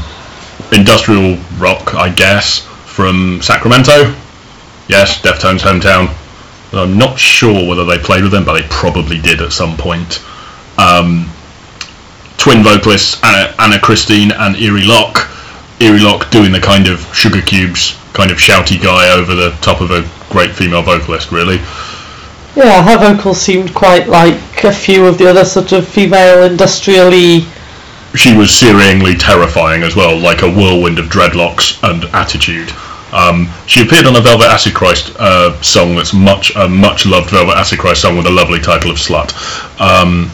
industrial 0.73 1.39
rock, 1.57 1.95
I 1.95 2.11
guess, 2.11 2.61
from 2.85 3.41
Sacramento. 3.41 4.15
Yes, 4.89 5.23
Deftones' 5.23 5.61
hometown. 5.61 6.15
I'm 6.75 6.99
not 6.99 7.19
sure 7.19 7.67
whether 7.67 7.87
they 7.87 7.99
played 7.99 8.23
with 8.25 8.33
them, 8.33 8.45
but 8.45 8.61
they 8.61 8.67
probably 8.69 9.19
did 9.19 9.41
at 9.41 9.53
some 9.53 9.75
point. 9.79 10.23
Um, 10.77 11.31
twin 12.37 12.63
vocalists 12.63 13.23
Anna, 13.25 13.55
Anna 13.59 13.81
Christine 13.81 14.33
and 14.33 14.57
Erie 14.57 14.85
Loch. 14.85 15.31
Erie 15.81 16.01
doing 16.31 16.53
the 16.53 16.61
kind 16.61 16.89
of 16.89 17.01
Sugar 17.15 17.43
Cubes 17.43 17.99
kind 18.13 18.31
of 18.31 18.39
shouty 18.39 18.81
guy 18.81 19.13
over 19.13 19.35
the 19.35 19.51
top 19.61 19.81
of 19.81 19.91
a 19.91 20.09
great 20.31 20.53
female 20.53 20.83
vocalist, 20.83 21.33
really. 21.33 21.57
Yeah, 22.57 22.83
her 22.85 22.99
vocals 22.99 23.41
seemed 23.41 23.75
quite 23.75 24.07
like 24.09 24.63
a 24.63 24.73
few 24.73 25.07
of 25.07 25.19
the 25.19 25.29
other 25.29 25.45
sort 25.45 25.73
of 25.73 25.87
female 25.87 26.45
industrially. 26.45 27.47
she 28.15 28.37
was 28.37 28.49
searingly 28.49 29.17
terrifying 29.19 29.83
as 29.83 29.97
well, 29.97 30.17
like 30.17 30.43
a 30.43 30.51
whirlwind 30.51 31.01
of 31.01 31.07
dreadlocks 31.07 31.83
and 31.83 32.05
attitude. 32.15 32.71
Um, 33.13 33.49
she 33.67 33.83
appeared 33.83 34.07
on 34.07 34.17
a 34.17 34.21
Velvet 34.21 34.47
Acid 34.47 34.75
Christ 34.75 35.15
uh, 35.19 35.61
song 35.63 35.97
that's 35.97 36.15
much 36.15 36.55
a 36.57 36.69
much 36.69 37.07
loved 37.07 37.31
Velvet 37.31 37.57
Acid 37.57 37.79
Christ 37.79 38.03
song 38.03 38.17
with 38.17 38.27
a 38.27 38.31
lovely 38.31 38.61
title 38.61 38.91
of 38.91 38.97
Slut 38.97 39.31
um, 39.81 40.29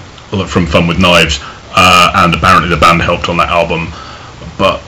from 0.47 0.66
Fun 0.66 0.86
with 0.86 0.99
Knives, 0.99 1.41
uh, 1.74 2.12
and 2.16 2.34
apparently 2.34 2.68
the 2.68 2.80
band 2.80 3.01
helped 3.03 3.28
on 3.28 3.36
that 3.38 3.49
album. 3.49 3.88
But 4.59 4.82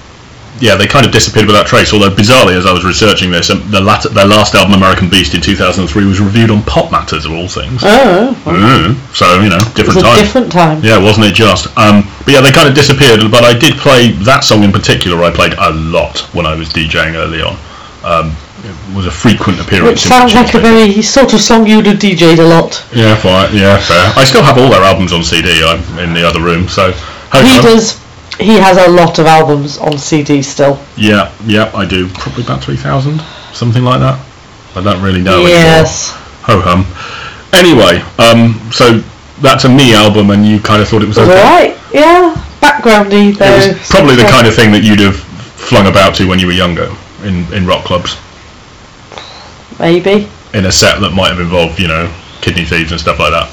yeah, 0.63 0.77
they 0.79 0.87
kind 0.87 1.05
of 1.05 1.11
disappeared 1.11 1.47
without 1.51 1.67
trace. 1.67 1.93
Although 1.93 2.15
bizarrely, 2.15 2.55
as 2.57 2.65
I 2.67 2.73
was 2.73 2.85
researching 2.87 3.33
this, 3.35 3.51
um, 3.51 3.67
the 3.71 3.81
lat- 3.81 4.07
their 4.15 4.27
last 4.31 4.55
album, 4.55 4.75
American 4.75 5.11
Beast, 5.11 5.35
in 5.35 5.41
2003, 5.43 6.07
was 6.07 6.21
reviewed 6.21 6.51
on 6.55 6.63
Pop 6.63 6.93
Matters 6.93 7.25
of 7.27 7.33
all 7.33 7.49
things. 7.49 7.83
Oh, 7.85 8.31
Mm, 8.47 8.95
so 9.13 9.41
you 9.43 9.51
know, 9.51 9.59
it 9.59 9.75
different 9.75 9.97
was 9.97 9.97
a 9.97 10.01
time. 10.07 10.19
different 10.23 10.53
time. 10.53 10.79
Yeah, 10.85 10.99
wasn't 11.03 11.27
it 11.27 11.35
just? 11.35 11.67
Um, 11.77 12.07
but 12.25 12.33
yeah, 12.35 12.41
they 12.41 12.53
kind 12.53 12.69
of 12.69 12.75
disappeared. 12.75 13.21
But 13.31 13.43
I 13.43 13.53
did 13.59 13.75
play 13.77 14.13
that 14.23 14.45
song 14.45 14.63
in 14.63 14.71
particular. 14.71 15.23
I 15.25 15.31
played 15.35 15.55
a 15.59 15.71
lot 15.73 16.19
when 16.33 16.47
I 16.47 16.55
was 16.55 16.69
DJing 16.71 17.15
early 17.19 17.43
on. 17.43 17.59
Um, 18.07 18.37
it 18.63 18.95
was 18.95 19.07
a 19.07 19.11
frequent 19.11 19.59
appearance. 19.61 19.91
Which 19.91 20.07
sounds 20.07 20.35
like 20.35 20.55
a 20.55 20.61
very 20.61 21.03
sort 21.03 21.35
of 21.35 21.41
song 21.41 21.67
you'd 21.67 21.87
have 21.87 21.99
DJ'd 21.99 22.39
a 22.39 22.47
lot. 22.47 22.85
yeah, 22.95 23.17
fine, 23.17 23.51
yeah, 23.55 23.79
fair. 23.83 24.13
I 24.17 24.23
still 24.23 24.43
have 24.45 24.57
all 24.59 24.71
their 24.71 24.83
albums 24.83 25.13
on 25.13 25.25
CD. 25.25 25.65
I'm 25.65 25.83
in 25.99 26.15
the 26.15 26.23
other 26.27 26.41
room, 26.41 26.69
so 26.69 26.93
hey 27.33 27.43
He 28.39 28.47
ho. 28.47 28.57
does. 28.57 28.57
He 28.57 28.59
has 28.59 28.79
a 28.79 28.91
lot 28.91 29.19
of 29.19 29.27
albums 29.27 29.79
on 29.79 29.99
CD 29.99 30.43
still. 30.43 30.79
Yeah, 30.97 31.33
yeah, 31.45 31.71
I 31.75 31.87
do. 31.87 32.09
Probably 32.09 32.45
about 32.45 32.63
three 32.63 32.77
thousand, 32.77 33.21
something 33.53 33.83
like 33.83 34.01
that. 34.01 34.19
I 34.75 34.83
don't 34.83 35.03
really 35.03 35.23
know. 35.23 35.43
yes. 35.43 36.13
Ho 36.45 36.61
hum. 36.61 36.87
Anyway, 37.53 38.01
um, 38.19 38.59
so 38.73 38.99
that's 39.41 39.65
a 39.65 39.69
me 39.69 39.95
album, 39.95 40.31
and 40.31 40.47
you 40.47 40.59
kind 40.61 40.81
of 40.81 40.89
thought 40.89 41.03
it 41.03 41.09
was 41.09 41.19
was 41.19 41.29
okay. 41.29 41.39
alright. 41.39 41.79
Yeah. 41.93 42.35
Backgroundy 42.61 43.37
though. 43.37 43.45
It 43.47 43.79
was 43.79 43.89
probably 43.91 44.17
the 44.17 44.23
kind 44.31 44.47
of 44.47 44.55
thing 44.55 44.71
that 44.73 44.83
you'd 44.83 45.01
have 45.01 45.17
flung 45.17 45.87
about 45.87 46.15
to 46.17 46.27
when 46.29 46.39
you 46.39 46.47
were 46.47 46.53
younger 46.53 46.89
in, 47.23 47.47
in 47.53 47.67
rock 47.67 47.85
clubs 47.85 48.17
Maybe. 49.79 50.29
in 50.55 50.67
a 50.67 50.73
set 50.73 51.01
that 51.01 51.13
might 51.15 51.31
have 51.31 51.41
involved, 51.41 51.79
you 51.79 51.89
know, 51.89 52.07
Kidneythieves 52.41 52.91
and 52.91 53.01
stuff 53.01 53.19
like 53.19 53.33
that. 53.33 53.51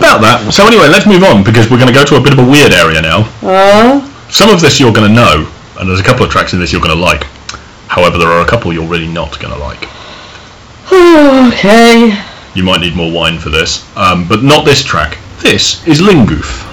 About 0.00 0.24
that. 0.24 0.48
So 0.50 0.64
anyway, 0.66 0.88
let's 0.88 1.04
move 1.04 1.22
on 1.22 1.44
because 1.44 1.68
we're 1.70 1.76
going 1.76 1.92
to 1.92 1.94
go 1.94 2.04
to 2.08 2.16
a 2.16 2.20
bit 2.24 2.32
of 2.32 2.38
a 2.40 2.44
weird 2.48 2.72
area 2.72 3.02
now. 3.04 3.28
Uh, 3.44 4.00
Some 4.30 4.48
of 4.48 4.60
this 4.60 4.80
you're 4.80 4.92
going 4.96 5.06
to 5.08 5.14
know, 5.14 5.44
and 5.78 5.84
there's 5.88 6.00
a 6.00 6.02
couple 6.02 6.24
of 6.24 6.30
tracks 6.32 6.54
in 6.54 6.58
this 6.58 6.72
you're 6.72 6.80
going 6.80 6.96
to 6.96 7.00
like. 7.00 7.24
However, 7.88 8.16
there 8.16 8.28
are 8.28 8.40
a 8.40 8.48
couple 8.48 8.72
you're 8.72 8.88
really 8.88 9.06
not 9.12 9.38
going 9.40 9.52
to 9.52 9.60
like. 9.60 9.82
okay. 11.52 12.16
You 12.54 12.64
might 12.64 12.80
need 12.80 12.96
more 12.96 13.12
wine 13.12 13.38
for 13.38 13.50
this, 13.50 13.84
um, 13.96 14.26
but 14.26 14.42
not 14.42 14.64
this 14.64 14.82
track. 14.82 15.18
This 15.42 15.86
is 15.86 16.00
Lingouf. 16.00 16.66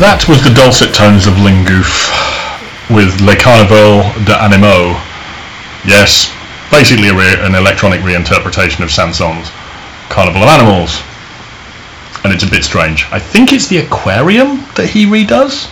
That 0.00 0.24
was 0.28 0.42
the 0.42 0.48
dulcet 0.48 0.94
tones 0.94 1.26
of 1.26 1.34
Lingouf 1.44 2.08
with 2.88 3.20
Le 3.20 3.36
Carnaval 3.36 4.00
de 4.24 4.32
Animaux. 4.32 4.96
Yes, 5.84 6.32
basically 6.72 7.08
a 7.08 7.14
re- 7.14 7.36
an 7.44 7.54
electronic 7.54 8.00
reinterpretation 8.00 8.80
of 8.80 8.90
Saint-Saëns's 8.90 9.52
Carnival 10.08 10.42
of 10.42 10.48
Animals. 10.48 11.04
And 12.24 12.32
it's 12.32 12.44
a 12.44 12.50
bit 12.50 12.64
strange. 12.64 13.04
I 13.12 13.18
think 13.18 13.52
it's 13.52 13.66
the 13.68 13.78
aquarium 13.84 14.64
that 14.76 14.88
he 14.88 15.04
redoes. 15.04 15.68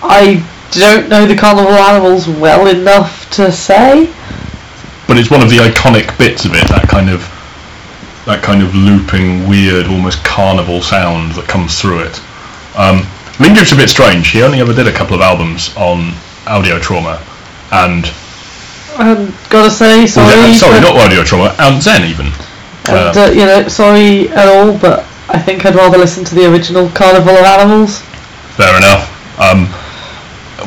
I 0.00 0.40
don't 0.72 1.10
know 1.10 1.26
the 1.26 1.36
carnival 1.36 1.72
of 1.72 1.78
animals 1.78 2.28
well 2.28 2.66
enough 2.68 3.28
to 3.36 3.52
say. 3.52 4.06
but 5.06 5.18
it's 5.18 5.30
one 5.30 5.42
of 5.42 5.50
the 5.50 5.58
iconic 5.58 6.16
bits 6.16 6.46
of 6.46 6.54
it. 6.54 6.66
That 6.68 6.88
kind 6.88 7.10
of 7.10 7.20
that 8.24 8.42
kind 8.42 8.62
of 8.62 8.74
looping, 8.74 9.46
weird, 9.46 9.86
almost 9.88 10.24
carnival 10.24 10.80
sound 10.80 11.32
that 11.32 11.48
comes 11.48 11.78
through 11.78 12.00
it. 12.04 12.20
Um, 12.78 13.04
Lingouf's 13.38 13.72
a 13.72 13.76
bit 13.76 13.88
strange. 13.90 14.28
He 14.30 14.42
only 14.42 14.60
ever 14.60 14.72
did 14.72 14.86
a 14.86 14.92
couple 14.92 15.14
of 15.14 15.20
albums 15.22 15.74
on 15.76 16.12
Audio 16.46 16.78
Trauma, 16.78 17.20
and 17.72 18.10
Um, 18.98 19.32
gotta 19.48 19.70
say 19.70 20.00
well, 20.00 20.08
sorry. 20.08 20.34
yeah, 20.34 20.52
sorry, 20.54 20.80
not 20.80 20.96
Audio 20.96 21.24
Trauma, 21.24 21.54
Ant 21.58 21.82
Zen 21.82 22.04
even. 22.04 22.26
And, 22.88 23.16
uh, 23.16 23.30
you 23.32 23.46
know, 23.46 23.68
sorry 23.68 24.28
at 24.30 24.48
all, 24.48 24.72
but 24.72 25.06
I 25.28 25.38
think 25.38 25.64
I'd 25.64 25.74
rather 25.76 25.96
listen 25.98 26.24
to 26.24 26.34
the 26.34 26.50
original 26.50 26.88
Carnival 26.90 27.34
of 27.36 27.44
Animals. 27.44 28.00
Fair 28.56 28.76
enough. 28.76 29.08
Um, 29.40 29.66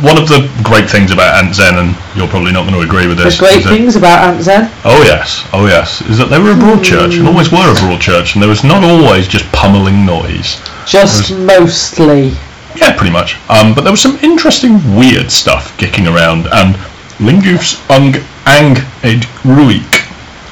one 0.01 0.17
of 0.17 0.27
the 0.27 0.49
great 0.63 0.89
things 0.89 1.11
about 1.11 1.35
Ant 1.43 1.53
Zen, 1.55 1.77
and 1.77 1.95
you're 2.15 2.27
probably 2.27 2.51
not 2.51 2.63
going 2.67 2.73
to 2.73 2.81
agree 2.81 3.07
with 3.07 3.17
this. 3.17 3.37
There's 3.37 3.39
great 3.53 3.63
that- 3.63 3.69
things 3.69 3.95
about 3.95 4.23
Ant 4.27 4.41
Zen. 4.43 4.71
Oh 4.83 5.03
yes, 5.03 5.43
oh 5.53 5.67
yes, 5.67 6.01
is 6.09 6.17
that 6.17 6.29
they 6.29 6.39
were 6.39 6.51
a 6.51 6.55
broad 6.55 6.83
church 6.83 7.15
and 7.15 7.27
always 7.27 7.51
were 7.51 7.71
a 7.71 7.75
broad 7.79 8.01
church, 8.01 8.33
and 8.33 8.41
there 8.41 8.49
was 8.49 8.63
not 8.63 8.83
always 8.83 9.27
just 9.27 9.49
pummeling 9.51 10.05
noise. 10.05 10.57
Just 10.87 11.31
mostly. 11.31 12.33
Yeah, 12.77 12.95
pretty 12.95 13.11
much. 13.11 13.37
Um, 13.49 13.73
but 13.73 13.81
there 13.81 13.91
was 13.91 14.01
some 14.01 14.17
interesting, 14.17 14.79
weird 14.95 15.31
stuff 15.31 15.77
kicking 15.77 16.07
around, 16.07 16.47
and 16.51 16.75
Lingouf's 17.19 17.79
Ung 17.89 18.15
Ang 18.45 18.77
Ed 19.03 19.23
Ruik 19.43 20.05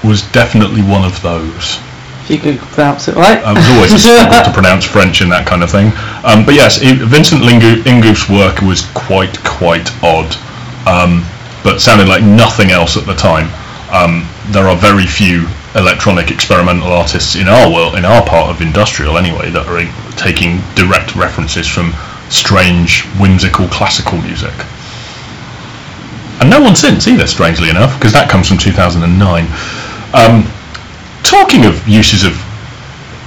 was 0.03 0.21
definitely 0.32 0.82
one 0.82 1.03
of 1.03 1.21
those. 1.21 1.80
If 2.24 2.30
you 2.30 2.38
could 2.39 2.59
pronounce 2.59 3.07
it 3.07 3.15
right. 3.15 3.43
I 3.43 3.51
was 3.51 3.67
always 3.69 3.91
a 3.97 3.99
struggle 3.99 4.43
to 4.43 4.51
pronounce 4.51 4.86
French 4.86 5.21
and 5.21 5.32
that 5.32 5.45
kind 5.45 5.61
of 5.61 5.69
thing. 5.69 5.91
Um, 6.24 6.45
but 6.45 6.55
yes, 6.55 6.78
Vincent 6.80 7.41
Lingouf's 7.41 8.30
work 8.30 8.61
was 8.61 8.88
quite, 8.93 9.38
quite 9.43 9.91
odd, 10.01 10.32
um, 10.88 11.26
but 11.63 11.80
sounded 11.82 12.07
like 12.07 12.24
nothing 12.24 12.71
else 12.71 12.95
at 12.95 13.05
the 13.05 13.15
time. 13.15 13.51
Um, 13.91 14.28
there 14.51 14.67
are 14.67 14.76
very 14.76 15.05
few 15.05 15.47
electronic 15.76 16.32
experimental 16.32 16.88
artists 16.88 17.36
in 17.36 17.47
our 17.47 17.71
world, 17.71 17.95
in 17.95 18.05
our 18.05 18.26
part 18.26 18.49
of 18.49 18.61
industrial 18.61 19.17
anyway, 19.17 19.49
that 19.49 19.67
are 19.67 19.84
taking 20.15 20.61
direct 20.76 21.15
references 21.15 21.67
from 21.67 21.91
strange, 22.34 23.03
whimsical 23.19 23.67
classical 23.67 24.17
music. 24.17 24.53
And 26.41 26.49
no 26.49 26.59
one 26.61 26.75
since 26.75 27.07
either, 27.07 27.27
strangely 27.27 27.69
enough, 27.69 27.97
because 27.97 28.11
that 28.13 28.29
comes 28.29 28.47
from 28.47 28.57
2009. 28.57 29.45
Um, 30.13 30.43
talking 31.23 31.65
of 31.65 31.88
uses 31.88 32.23
of 32.25 32.34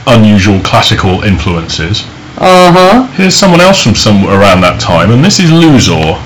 unusual 0.07 0.61
classical 0.61 1.23
influences, 1.23 2.03
Uh 2.39 2.71
huh. 2.75 3.07
here's 3.15 3.35
someone 3.35 3.61
else 3.61 3.83
from 3.83 3.95
somewhere 3.95 4.39
around 4.39 4.61
that 4.61 4.81
time, 4.81 5.11
and 5.11 5.25
this 5.25 5.39
is 5.39 5.51
Luzor. 5.51 6.21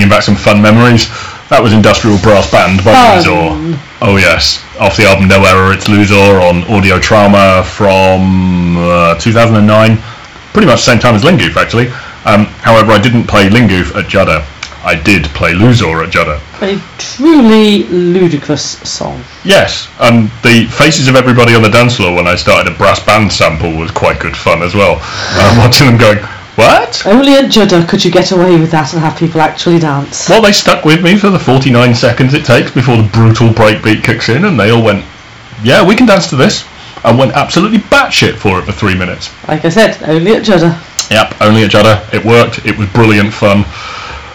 Bringing 0.00 0.16
back 0.16 0.22
some 0.22 0.34
fun 0.34 0.62
memories. 0.62 1.12
That 1.52 1.60
was 1.60 1.76
Industrial 1.76 2.16
Brass 2.24 2.48
Band 2.48 2.80
by 2.80 2.96
Fun. 2.96 3.20
Luzor. 3.20 3.76
Oh 4.00 4.16
yes, 4.16 4.64
off 4.80 4.96
the 4.96 5.04
album 5.04 5.28
No 5.28 5.44
Error, 5.44 5.76
it's 5.76 5.92
Luzor 5.92 6.40
on 6.40 6.64
Audio 6.72 6.96
Trauma 6.96 7.60
from 7.68 8.80
uh, 8.80 9.20
2009, 9.20 10.00
pretty 10.56 10.64
much 10.64 10.80
the 10.80 10.88
same 10.88 10.98
time 11.04 11.12
as 11.12 11.20
Lingouf 11.20 11.52
actually. 11.60 11.92
Um, 12.24 12.48
however, 12.64 12.96
I 12.96 12.98
didn't 12.98 13.28
play 13.28 13.52
Lingouf 13.52 13.92
at 13.92 14.08
Judder. 14.08 14.40
I 14.80 14.96
did 14.96 15.28
play 15.36 15.52
Luzor 15.52 16.00
at 16.00 16.08
Judder. 16.08 16.40
A 16.64 16.80
truly 16.96 17.84
ludicrous 17.92 18.80
song. 18.88 19.20
Yes, 19.44 19.92
and 20.00 20.32
the 20.40 20.64
faces 20.72 21.12
of 21.12 21.14
everybody 21.14 21.52
on 21.52 21.60
the 21.60 21.68
dance 21.68 22.00
floor 22.00 22.16
when 22.16 22.24
I 22.24 22.40
started 22.40 22.72
a 22.72 22.76
brass 22.80 23.04
band 23.04 23.28
sample 23.30 23.76
was 23.76 23.90
quite 23.90 24.16
good 24.16 24.32
fun 24.32 24.62
as 24.62 24.72
well. 24.72 24.96
Uh, 25.36 25.60
watching 25.60 25.92
them 25.92 26.00
going, 26.00 26.24
what? 26.60 27.06
Only 27.06 27.34
at 27.34 27.50
Judder 27.50 27.84
could 27.86 28.04
you 28.04 28.10
get 28.10 28.32
away 28.32 28.58
with 28.58 28.70
that 28.70 28.92
and 28.92 29.02
have 29.02 29.18
people 29.18 29.40
actually 29.40 29.78
dance. 29.78 30.28
Well, 30.28 30.42
they 30.42 30.52
stuck 30.52 30.84
with 30.84 31.02
me 31.02 31.16
for 31.16 31.30
the 31.30 31.38
49 31.38 31.94
seconds 31.94 32.34
it 32.34 32.44
takes 32.44 32.70
before 32.70 32.96
the 32.96 33.08
brutal 33.12 33.48
breakbeat 33.48 34.04
kicks 34.04 34.28
in, 34.28 34.44
and 34.44 34.58
they 34.58 34.70
all 34.70 34.82
went, 34.82 35.04
yeah, 35.62 35.86
we 35.86 35.96
can 35.96 36.06
dance 36.06 36.28
to 36.30 36.36
this. 36.36 36.66
And 37.02 37.18
went 37.18 37.32
absolutely 37.32 37.78
batshit 37.78 38.36
for 38.36 38.58
it 38.58 38.66
for 38.66 38.72
three 38.72 38.94
minutes. 38.94 39.30
Like 39.48 39.64
I 39.64 39.70
said, 39.70 40.02
only 40.02 40.32
at 40.32 40.44
Judder. 40.44 40.78
Yep, 41.10 41.40
only 41.40 41.64
at 41.64 41.70
Judder. 41.70 42.06
It 42.14 42.22
worked. 42.22 42.66
It 42.66 42.76
was 42.76 42.90
brilliant 42.90 43.32
fun. 43.32 43.64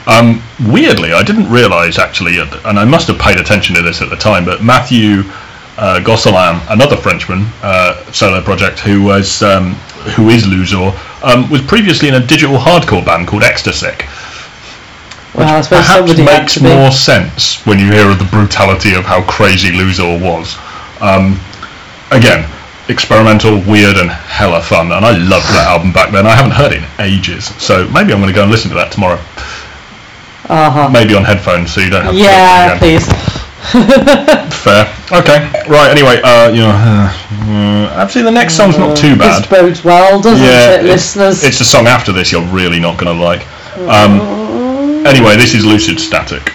Um, 0.08 0.42
weirdly, 0.72 1.14
I 1.14 1.22
didn't 1.22 1.50
realise 1.50 2.00
actually, 2.00 2.40
and 2.40 2.80
I 2.80 2.86
must 2.86 3.08
have 3.08 3.20
paid 3.20 3.38
attention 3.38 3.76
to 3.76 3.84
this 3.84 4.02
at 4.02 4.10
the 4.10 4.16
time, 4.16 4.46
but 4.46 4.64
Matthew 4.64 5.24
uh, 5.78 6.00
Gosselin, 6.00 6.62
another 6.70 6.96
Frenchman, 6.96 7.46
uh, 7.62 8.04
solo 8.12 8.42
project 8.42 8.80
who 8.80 9.04
was 9.04 9.42
um, 9.44 9.74
who 10.16 10.30
is 10.30 10.46
Luzor, 10.46 10.92
um, 11.26 11.50
was 11.50 11.62
previously 11.62 12.08
in 12.08 12.16
a 12.16 12.26
digital 12.26 12.58
hardcore 12.58 13.06
band 13.06 13.28
called 13.28 13.44
Ecstasy. 13.44 13.92
Well, 15.34 15.58
I 15.58 15.62
suppose 15.62 15.86
Perhaps 15.86 16.18
makes 16.18 16.62
more 16.62 16.92
sense 16.92 17.66
when 17.66 17.78
you 17.80 17.92
hear 17.92 18.10
of 18.10 18.20
the 18.20 18.26
brutality 18.26 18.94
of 18.94 19.04
how 19.04 19.22
crazy 19.24 19.72
Luzor 19.72 20.18
was. 20.22 20.56
Um, 21.02 21.40
again, 22.12 22.50
experimental, 22.88 23.60
weird, 23.68 23.98
and 23.98 24.10
hella 24.10 24.62
fun, 24.62 24.94
and 24.94 25.04
I 25.04 25.18
loved 25.18 25.48
that 25.52 25.68
album 25.68 25.92
back 25.92 26.12
then. 26.12 26.26
I 26.26 26.36
haven't 26.36 26.54
heard 26.54 26.72
it 26.72 26.84
in 26.84 26.88
ages, 27.00 27.48
so 27.62 27.86
maybe 27.90 28.14
I'm 28.14 28.20
going 28.22 28.32
to 28.32 28.36
go 28.36 28.44
and 28.44 28.52
listen 28.52 28.70
to 28.70 28.76
that 28.76 28.94
tomorrow. 28.94 29.20
Uh-huh. 30.48 30.90
Maybe 30.90 31.16
on 31.16 31.26
headphones, 31.26 31.74
so 31.74 31.82
you 31.82 31.90
don't 31.90 32.06
have 32.06 32.14
to 32.14 32.20
Yeah, 32.20 32.78
please. 32.78 33.06
Fair. 34.64 34.95
Okay. 35.12 35.52
Right. 35.70 35.92
Anyway, 35.92 36.20
uh, 36.24 36.50
you 36.50 36.62
know, 36.62 36.70
uh, 36.70 37.14
uh, 37.48 38.02
actually, 38.02 38.24
the 38.24 38.32
next 38.32 38.56
song's 38.56 38.78
not 38.78 38.98
too 38.98 39.16
bad. 39.16 39.44
This 39.44 39.50
bodes 39.50 39.84
well, 39.84 40.20
doesn't 40.20 40.44
Yeah, 40.44 40.80
it, 40.80 40.84
listeners? 40.84 41.44
it's 41.44 41.60
the 41.60 41.66
song 41.66 41.86
after 41.86 42.12
this 42.12 42.32
you're 42.32 42.46
really 42.48 42.80
not 42.80 42.98
going 42.98 43.16
to 43.16 43.24
like. 43.24 43.46
Um, 43.88 45.06
anyway, 45.06 45.36
this 45.36 45.54
is 45.54 45.64
Lucid 45.66 46.00
Static. 46.00 46.52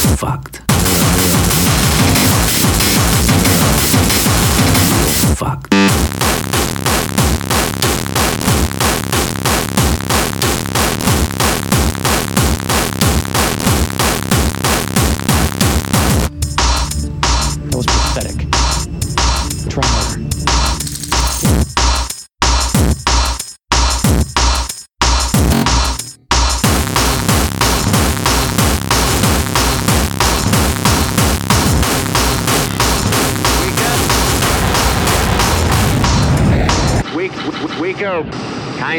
Fucked. 0.00 0.60
Fucked. 5.36 5.79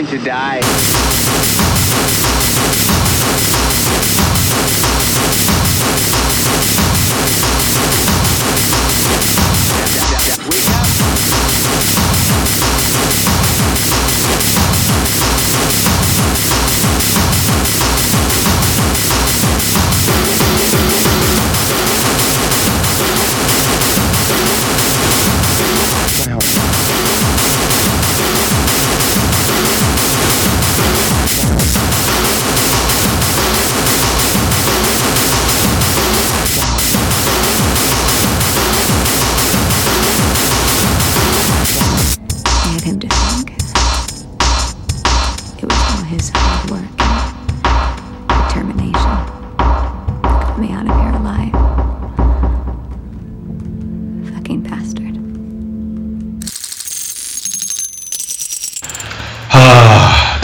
To 0.09 0.17
die. 0.17 0.60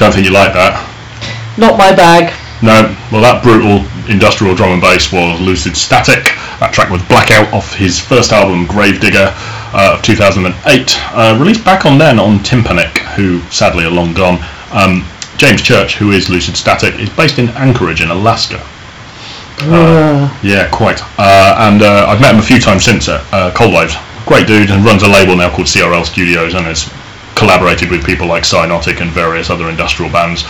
Don't 0.08 0.14
think 0.14 0.28
you 0.28 0.32
like 0.32 0.54
that. 0.54 0.80
Not 1.60 1.78
my 1.78 1.92
bag. 1.92 2.32
No, 2.64 2.96
well, 3.12 3.20
that 3.28 3.44
brutal 3.44 3.84
industrial 4.08 4.56
drum 4.56 4.72
and 4.72 4.82
bass 4.82 5.12
was 5.12 5.36
Lucid 5.42 5.76
Static. 5.76 6.32
That 6.64 6.72
track 6.72 6.90
was 6.90 7.04
Blackout 7.12 7.52
off 7.52 7.76
his 7.76 8.00
first 8.00 8.32
album, 8.32 8.64
Gravedigger, 8.68 9.36
uh, 9.76 10.00
of 10.00 10.02
2008. 10.08 10.56
Uh, 11.12 11.36
released 11.38 11.66
back 11.66 11.84
on 11.84 11.98
then 11.98 12.24
on 12.24 12.40
Tympanik, 12.40 13.04
who 13.20 13.42
sadly 13.52 13.84
are 13.84 13.92
long 13.92 14.14
gone. 14.14 14.40
Um, 14.72 15.04
James 15.36 15.62
Church, 15.62 16.00
who 16.00 16.16
is 16.16 16.30
Lucid 16.30 16.56
Static, 16.56 16.96
is 17.04 17.10
based 17.10 17.38
in 17.38 17.50
Anchorage 17.60 18.00
in 18.00 18.08
Alaska. 18.08 18.64
Uh, 19.68 20.32
yeah, 20.42 20.72
quite. 20.72 21.04
Uh, 21.20 21.68
and 21.68 21.82
uh, 21.84 22.08
I've 22.08 22.22
met 22.22 22.34
him 22.34 22.40
a 22.40 22.48
few 22.48 22.62
times 22.62 22.86
since 22.86 23.10
at 23.10 23.20
uh, 23.34 23.52
Cold 23.52 23.76
Waves. 23.76 23.98
Great 24.24 24.48
dude, 24.48 24.72
and 24.72 24.86
runs 24.86 25.04
a 25.04 25.10
label 25.12 25.36
now 25.36 25.52
called 25.52 25.68
CRL 25.68 26.06
Studios, 26.06 26.54
and 26.54 26.64
has 26.64 26.88
collaborated 27.38 27.90
with 27.92 28.06
people 28.06 28.28
like 28.28 28.44
Cyanotic 28.44 29.02
and 29.02 29.12
various 29.12 29.50
other 29.50 29.70
industrial 29.70 30.12
bands. 30.12 30.44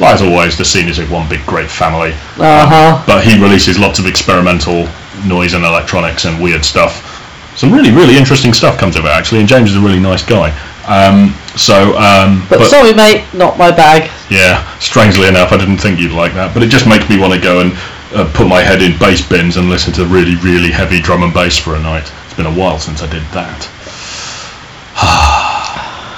Like 0.00 0.14
as 0.14 0.22
always, 0.22 0.56
the 0.56 0.64
scene 0.64 0.88
is 0.88 0.98
a 0.98 1.06
one 1.06 1.28
big 1.28 1.44
great 1.46 1.70
family. 1.70 2.12
Uh 2.38 2.66
huh. 2.66 3.02
But 3.06 3.24
he 3.24 3.40
releases 3.40 3.78
lots 3.78 3.98
of 3.98 4.06
experimental 4.06 4.88
noise 5.26 5.54
and 5.54 5.64
electronics 5.64 6.24
and 6.24 6.42
weird 6.42 6.64
stuff. 6.64 7.08
Some 7.56 7.72
really, 7.72 7.90
really 7.92 8.16
interesting 8.16 8.54
stuff 8.54 8.78
comes 8.78 8.96
of 8.96 9.04
it 9.04 9.10
actually, 9.10 9.40
and 9.40 9.48
James 9.48 9.70
is 9.70 9.76
a 9.76 9.80
really 9.80 10.00
nice 10.00 10.24
guy. 10.24 10.50
Um, 10.88 11.34
so, 11.54 11.96
um, 11.98 12.44
But, 12.48 12.64
sorry, 12.66 12.92
mate, 12.94 13.24
not 13.34 13.58
my 13.58 13.70
bag. 13.70 14.10
yeah, 14.30 14.66
strangely 14.78 15.28
enough, 15.28 15.52
I 15.52 15.58
didn't 15.58 15.76
think 15.78 16.00
you'd 16.00 16.12
like 16.12 16.32
that, 16.34 16.54
but 16.54 16.62
it 16.64 16.70
just 16.70 16.88
makes 16.88 17.08
me 17.08 17.18
want 17.20 17.34
to 17.34 17.40
go 17.40 17.60
and 17.60 17.72
uh, 18.14 18.28
put 18.34 18.48
my 18.48 18.62
head 18.62 18.82
in 18.82 18.98
bass 18.98 19.20
bins 19.26 19.58
and 19.58 19.68
listen 19.68 19.92
to 19.94 20.06
really, 20.06 20.34
really 20.36 20.70
heavy 20.72 20.98
drum 21.00 21.22
and 21.22 21.32
bass 21.32 21.56
for 21.58 21.76
a 21.76 21.78
night. 21.80 22.10
It's 22.24 22.34
been 22.34 22.46
a 22.46 22.52
while 22.52 22.78
since 22.80 23.02
I 23.02 23.06
did 23.06 23.22
that. 23.36 23.68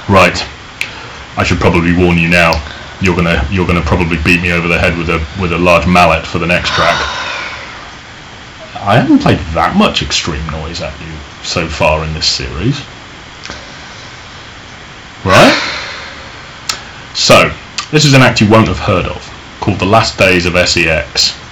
Right, 0.09 0.37
I 1.37 1.45
should 1.45 1.59
probably 1.59 1.97
warn 1.97 2.19
you 2.19 2.29
now. 2.29 2.53
You're 3.01 3.17
gonna, 3.17 3.47
you're 3.51 3.67
gonna 3.67 3.83
probably 3.83 4.19
beat 4.23 4.41
me 4.41 4.53
over 4.53 4.69
the 4.69 4.79
head 4.79 4.97
with 4.97 5.11
a 5.11 5.19
with 5.41 5.53
a 5.53 5.59
large 5.59 5.87
mallet 5.87 6.27
for 6.27 6.39
the 6.39 6.47
next 6.47 6.71
track. 6.71 6.95
I 8.85 8.97
haven't 9.01 9.21
played 9.21 9.39
that 9.55 9.77
much 9.77 10.03
extreme 10.03 10.47
noise 10.51 10.83
at 10.83 10.93
you 11.01 11.13
so 11.43 11.69
far 11.69 12.05
in 12.05 12.13
this 12.13 12.27
series. 12.27 12.81
Right? 15.25 15.57
So, 17.15 17.51
this 17.91 18.05
is 18.05 18.13
an 18.13 18.21
act 18.21 18.41
you 18.41 18.51
won't 18.51 18.69
have 18.69 18.79
heard 18.79 19.07
of, 19.07 19.23
called 19.61 19.79
The 19.79 19.87
Last 19.87 20.19
Days 20.19 20.45
of 20.45 20.55
SEX. 20.55 21.44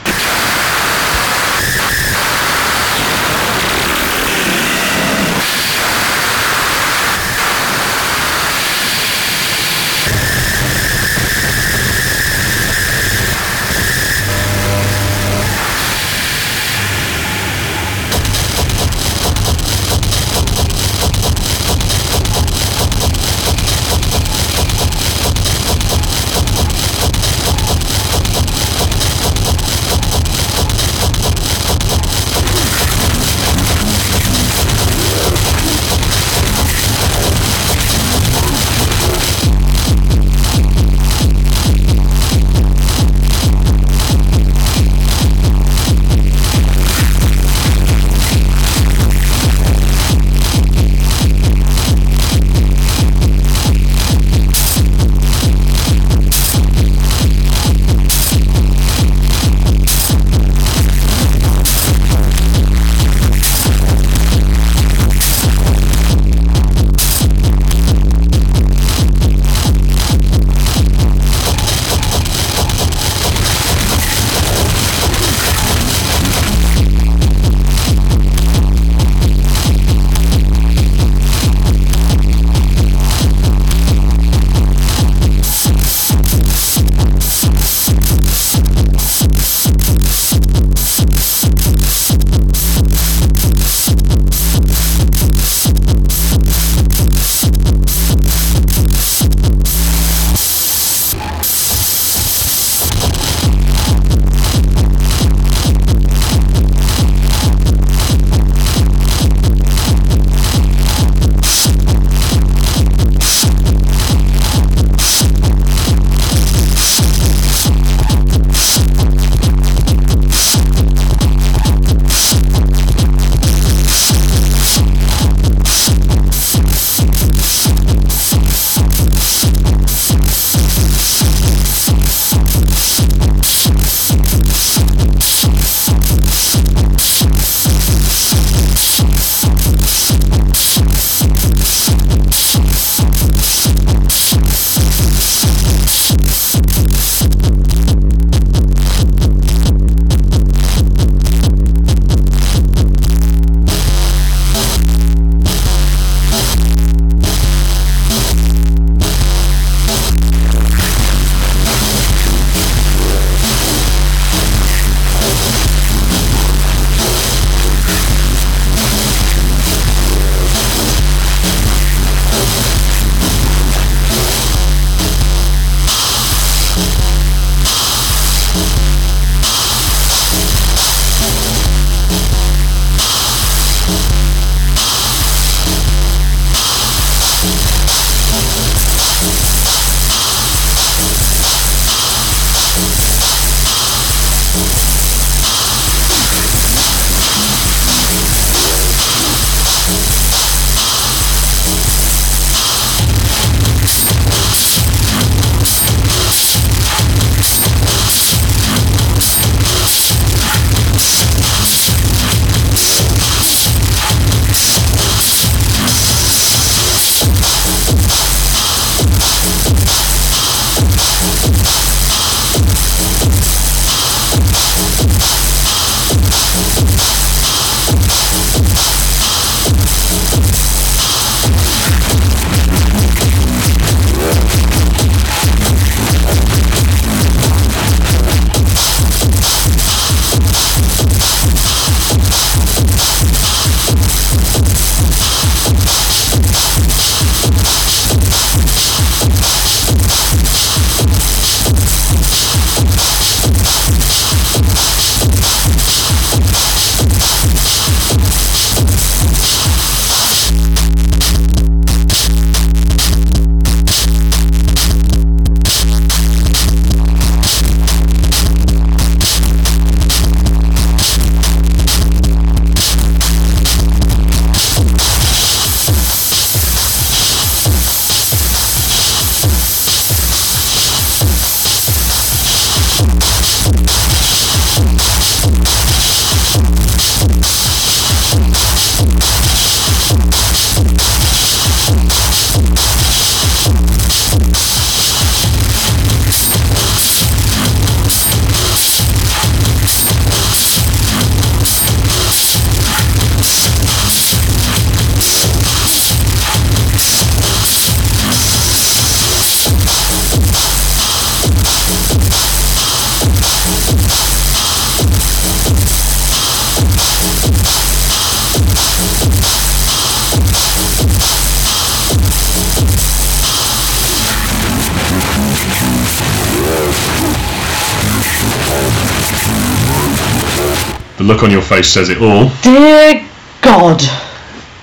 Look 331.33 331.43
on 331.43 331.51
your 331.51 331.63
face 331.63 331.89
says 331.89 332.11
it 332.11 332.21
all. 332.21 332.51
Dear 332.63 333.27
God. 333.63 334.01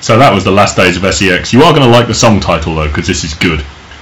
So 0.02 0.18
that 0.18 0.34
was 0.34 0.44
the 0.44 0.52
last 0.52 0.76
days 0.76 0.98
of 0.98 1.14
SEX. 1.14 1.54
You 1.54 1.62
are 1.62 1.74
going 1.74 1.84
to 1.84 1.90
like 1.90 2.08
the 2.08 2.14
song 2.14 2.40
title 2.40 2.76
though, 2.76 2.88
because 2.88 3.06
this 3.06 3.24
is 3.24 3.34
good. 3.36 3.60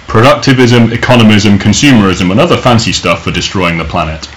Productivism, 0.07 0.89
economism, 0.91 1.57
consumerism, 1.57 2.31
and 2.31 2.39
other 2.39 2.55
fancy 2.55 2.93
stuff 2.93 3.23
for 3.23 3.31
destroying 3.31 3.77
the 3.77 3.83
planet. 3.83 4.29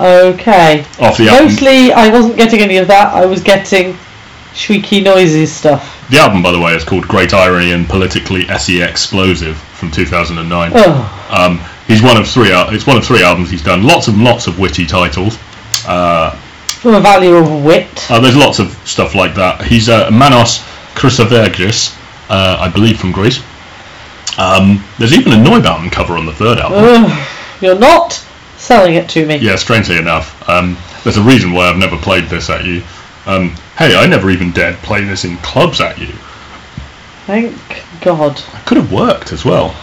Okay. 0.00 0.80
Off 0.98 1.16
the 1.16 1.28
album. 1.28 1.46
Mostly, 1.46 1.92
I 1.92 2.08
wasn't 2.08 2.36
getting 2.36 2.60
any 2.60 2.78
of 2.78 2.88
that. 2.88 3.14
I 3.14 3.24
was 3.24 3.40
getting 3.40 3.94
shrieky, 4.52 5.04
noises 5.04 5.52
stuff. 5.52 6.08
The 6.10 6.18
album, 6.18 6.42
by 6.42 6.50
the 6.50 6.58
way, 6.58 6.74
is 6.74 6.82
called 6.82 7.06
Great 7.06 7.32
Irony 7.32 7.70
and 7.70 7.88
Politically 7.88 8.48
SE 8.48 8.82
Explosive 8.82 9.56
from 9.56 9.92
2009. 9.92 10.72
Oh. 10.74 11.28
Um, 11.30 11.60
he's 11.86 12.02
one 12.02 12.16
of 12.16 12.26
three. 12.26 12.48
It's 12.50 12.86
one 12.86 12.96
of 12.96 13.04
three 13.04 13.22
albums 13.22 13.50
he's 13.50 13.62
done. 13.62 13.84
Lots 13.84 14.08
and 14.08 14.24
lots 14.24 14.48
of 14.48 14.58
witty 14.58 14.86
titles. 14.86 15.38
Uh, 15.86 16.36
From 16.82 16.94
a 16.94 17.00
value 17.00 17.36
of 17.36 17.64
wit. 17.64 18.10
uh, 18.10 18.18
there's 18.20 18.36
lots 18.36 18.58
of 18.58 18.72
stuff 18.86 19.14
like 19.14 19.34
that. 19.36 19.62
He's 19.64 19.88
uh, 19.88 20.10
Manos 20.10 20.58
Chrysovergis, 20.94 21.96
uh, 22.28 22.56
I 22.60 22.68
believe, 22.68 22.98
from 22.98 23.12
Greece. 23.12 23.38
Um, 24.36 24.82
there's 24.98 25.12
even 25.12 25.32
a 25.32 25.36
Neubauten 25.36 25.92
cover 25.92 26.14
on 26.14 26.26
the 26.26 26.32
third 26.32 26.58
album. 26.58 26.80
Ugh, 26.82 27.28
you're 27.60 27.78
not 27.78 28.14
selling 28.56 28.94
it 28.94 29.08
to 29.10 29.24
me. 29.26 29.36
Yeah, 29.36 29.54
strangely 29.56 29.96
enough. 29.96 30.48
Um, 30.48 30.76
there's 31.04 31.18
a 31.18 31.22
reason 31.22 31.52
why 31.52 31.68
I've 31.68 31.76
never 31.78 31.96
played 31.96 32.24
this 32.24 32.50
at 32.50 32.64
you. 32.64 32.82
Um, 33.26 33.50
hey, 33.78 33.94
I 33.96 34.06
never 34.06 34.30
even 34.30 34.50
dared 34.50 34.76
play 34.78 35.04
this 35.04 35.24
in 35.24 35.36
clubs 35.38 35.80
at 35.80 35.98
you. 35.98 36.12
Thank 37.26 37.56
God. 38.00 38.38
It 38.38 38.66
could 38.66 38.78
have 38.78 38.92
worked 38.92 39.32
as 39.32 39.44
well. 39.44 39.74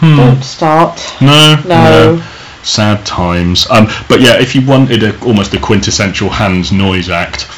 Don't 0.00 0.42
start. 0.42 1.00
No, 1.20 1.62
No. 1.66 2.22
Sad 2.62 3.06
times. 3.06 3.68
Um, 3.70 3.86
but 4.08 4.20
yeah, 4.20 4.38
if 4.40 4.54
you 4.54 4.66
wanted 4.66 5.02
a, 5.02 5.18
almost 5.24 5.54
a 5.54 5.60
quintessential 5.60 6.28
hands 6.28 6.72
noise 6.72 7.08
act, 7.08 7.48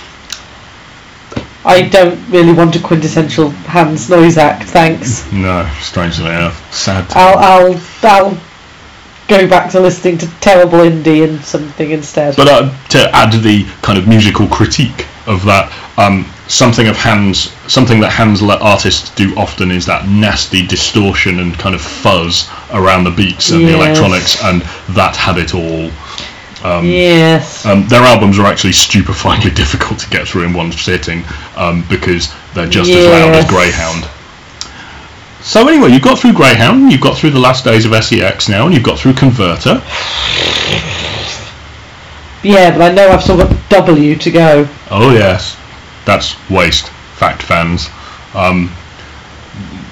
I 1.65 1.83
don't 1.83 2.19
really 2.31 2.53
want 2.53 2.75
a 2.77 2.81
quintessential 2.81 3.51
hands 3.51 4.09
noise 4.09 4.39
act, 4.39 4.65
thanks. 4.65 5.31
no, 5.31 5.71
strangely 5.81 6.27
enough, 6.27 6.73
sad. 6.73 7.07
I'll, 7.11 7.39
I'll, 7.39 7.81
I'll 8.03 8.41
go 9.29 9.49
back 9.49 9.71
to 9.73 9.81
listening 9.81 10.19
to 10.19 10.27
terrible 10.41 10.79
indie 10.79 11.29
and 11.29 11.45
something 11.45 11.91
instead. 11.91 12.37
But 12.37 12.49
uh, 12.49 12.89
to 12.89 13.15
add 13.15 13.33
the 13.43 13.65
kind 13.83 13.99
of 13.99 14.09
musical 14.09 14.47
critique 14.49 15.07
of 15.27 15.45
that, 15.45 15.71
um, 15.99 16.25
something 16.49 16.89
of 16.89 16.97
Hands, 16.97 17.37
something 17.69 18.01
that 18.01 18.11
Hands 18.11 18.41
le- 18.43 18.59
artists 18.59 19.11
do 19.11 19.35
often 19.37 19.71
is 19.71 19.87
that 19.87 20.09
nasty 20.09 20.67
distortion 20.67 21.41
and 21.41 21.57
kind 21.59 21.75
of 21.75 21.81
fuzz 21.81 22.49
around 22.73 23.05
the 23.05 23.11
beats 23.11 23.51
and 23.51 23.67
the 23.67 23.75
electronics, 23.75 24.43
and 24.43 24.63
that 24.97 25.17
had 25.17 25.39
it 25.39 25.55
all. 25.55 25.91
Um, 26.63 26.85
yes. 26.85 27.65
Um, 27.65 27.89
their 27.89 28.03
albums 28.03 28.39
are 28.39 28.47
actually 28.47 28.73
stupefyingly 28.73 29.55
difficult 29.55 29.99
to 30.01 30.11
get 30.11 30.29
through 30.29 30.45
in 30.45 30.53
one 30.53 30.73
sitting 30.73 31.25
um, 31.57 31.85
because 31.89 32.33
they're 32.55 32.69
just 32.69 32.91
as 32.91 33.07
loud 33.07 33.35
as 33.35 33.49
Greyhound. 33.49 34.09
So 35.43 35.67
anyway, 35.67 35.91
you've 35.91 36.03
got 36.03 36.19
through 36.19 36.35
Greyhound, 36.35 36.93
you've 36.93 37.01
got 37.01 37.17
through 37.17 37.31
the 37.31 37.41
last 37.41 37.65
days 37.65 37.87
of 37.87 38.05
SEX 38.05 38.49
now, 38.49 38.67
and 38.67 38.75
you've 38.75 38.85
got 38.85 38.99
through 38.99 39.15
Converter. 39.15 39.81
Yeah, 42.43 42.71
but 42.71 42.83
I 42.83 42.95
know 42.95 43.09
I've 43.09 43.23
still 43.23 43.37
got 43.37 43.55
W 43.69 44.17
to 44.17 44.31
go. 44.31 44.69
Oh 44.91 45.13
yes, 45.13 45.57
that's 46.07 46.37
waste. 46.51 46.89
Fact 47.17 47.43
fans. 47.43 47.89
Um, 48.35 48.71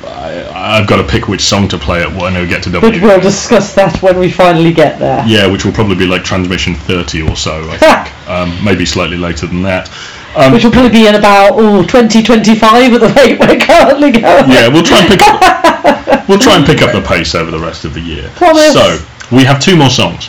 I, 0.04 0.78
I've 0.78 0.88
got 0.88 0.96
to 0.96 1.06
pick 1.06 1.28
which 1.28 1.42
song 1.42 1.68
to 1.68 1.78
play 1.78 2.02
at 2.02 2.10
when 2.10 2.34
I 2.36 2.46
get 2.46 2.62
to 2.64 2.70
W. 2.70 2.90
But 2.90 3.02
we'll 3.02 3.20
discuss 3.20 3.74
that 3.74 4.02
when 4.02 4.18
we 4.18 4.30
finally 4.30 4.72
get 4.72 4.98
there. 4.98 5.24
Yeah, 5.26 5.46
which 5.46 5.64
will 5.64 5.72
probably 5.72 5.96
be 5.96 6.06
like 6.06 6.24
transmission 6.24 6.74
30 6.74 7.22
or 7.28 7.36
so, 7.36 7.68
I 7.70 7.76
think. 7.76 8.28
um, 8.28 8.64
maybe 8.64 8.86
slightly 8.86 9.16
later 9.16 9.46
than 9.46 9.62
that. 9.62 9.90
Um, 10.36 10.52
Which 10.52 10.62
will 10.62 10.70
probably 10.70 10.90
be 10.90 11.06
in 11.06 11.14
about 11.14 11.52
oh, 11.54 11.82
2025 11.82 12.92
at 12.92 13.00
the 13.00 13.08
rate 13.08 13.40
we're 13.40 13.58
currently 13.58 14.12
going. 14.12 14.50
yeah, 14.50 14.68
we'll 14.68 14.82
try 14.82 15.00
and 15.00 15.08
pick 15.08 15.22
up, 15.22 16.28
we'll 16.28 16.38
try 16.38 16.56
and 16.56 16.66
pick 16.66 16.82
up 16.82 16.92
the 16.92 17.00
pace 17.00 17.34
over 17.34 17.50
the 17.50 17.58
rest 17.58 17.84
of 17.86 17.94
the 17.94 18.00
year. 18.00 18.30
Promise. 18.36 18.74
So 18.74 18.98
we 19.32 19.44
have 19.44 19.58
two 19.58 19.74
more 19.74 19.88
songs. 19.88 20.28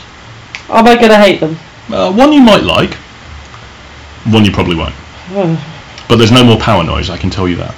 Am 0.70 0.88
I 0.88 0.96
going 0.96 1.10
to 1.10 1.18
hate 1.18 1.42
them? 1.42 1.58
Uh, 1.92 2.12
one 2.12 2.32
you 2.34 2.42
might 2.42 2.64
like, 2.64 2.94
one 4.26 4.46
you 4.46 4.52
probably 4.52 4.76
won't. 4.76 4.96
But 6.08 6.18
there's 6.18 6.32
no 6.32 6.44
more 6.44 6.58
power 6.58 6.84
noise, 6.84 7.10
I 7.10 7.18
can 7.18 7.30
tell 7.30 7.48
you 7.48 7.56
that. 7.58 7.74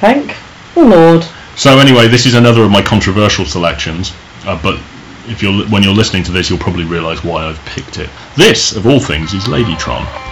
Thank 0.00 0.36
the 0.74 0.84
Lord. 0.84 1.24
So 1.56 1.78
anyway, 1.78 2.08
this 2.08 2.26
is 2.26 2.34
another 2.34 2.62
of 2.62 2.70
my 2.70 2.82
controversial 2.82 3.44
selections. 3.44 4.12
Uh, 4.44 4.60
but 4.62 4.80
if 5.28 5.42
you're 5.42 5.64
when 5.66 5.82
you're 5.82 5.94
listening 5.94 6.24
to 6.24 6.32
this, 6.32 6.48
you'll 6.50 6.58
probably 6.58 6.84
realise 6.84 7.22
why 7.22 7.44
I've 7.46 7.64
picked 7.66 7.98
it. 7.98 8.10
This, 8.36 8.74
of 8.74 8.86
all 8.86 9.00
things, 9.00 9.34
is 9.34 9.44
Ladytron. 9.44 10.31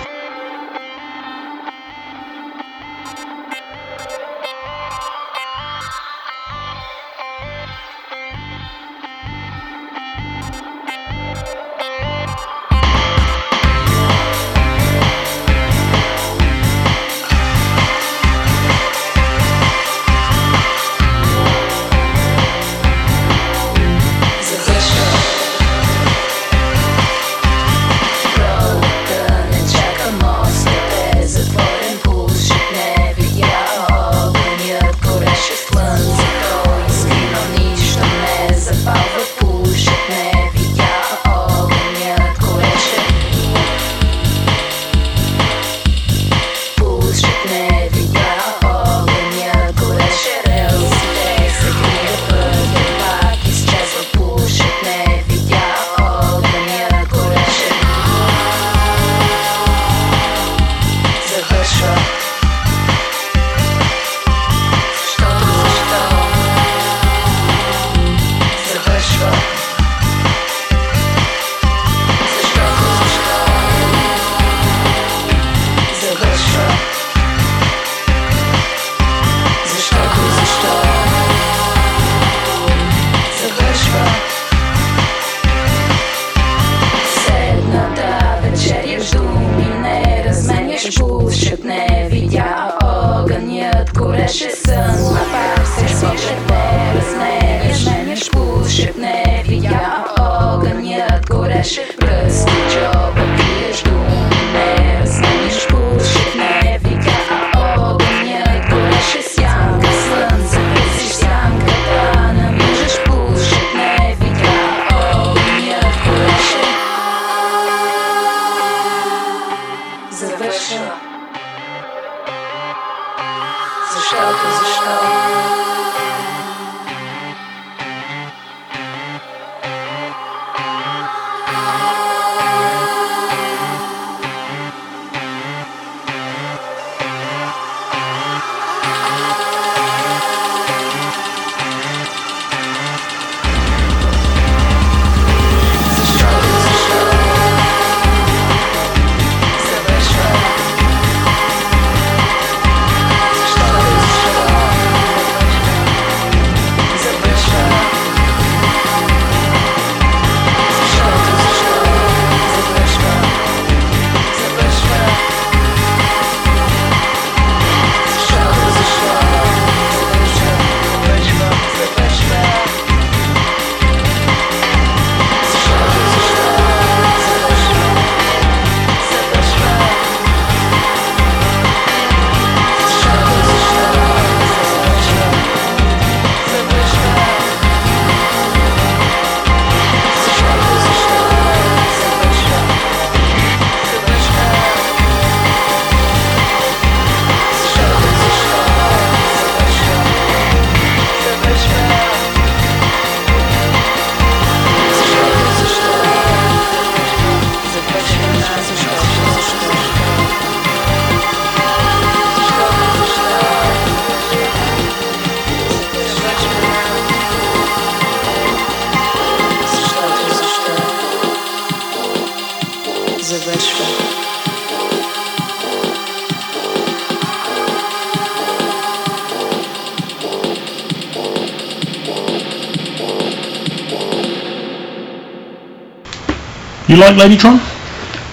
You 236.91 236.99
like 236.99 237.15
Ladytron? 237.15 237.63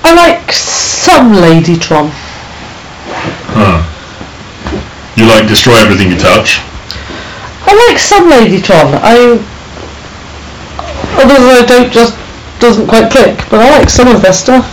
I 0.01 0.17
like 0.17 0.51
some 0.51 1.29
Ladytron. 1.29 2.09
Huh. 3.53 3.85
You 5.13 5.29
like 5.29 5.45
Destroy 5.45 5.77
Everything 5.77 6.09
You 6.09 6.17
Touch? 6.17 6.57
I 7.69 7.77
like 7.85 8.01
some 8.01 8.25
Ladytron. 8.33 8.97
I 9.05 9.37
others 11.21 11.45
I 11.45 11.65
don't 11.69 11.93
just 11.93 12.17
doesn't 12.57 12.87
quite 12.87 13.11
click, 13.13 13.37
but 13.53 13.61
I 13.61 13.77
like 13.77 13.91
some 13.93 14.07
of 14.09 14.23
their 14.25 14.33
stuff. 14.33 14.65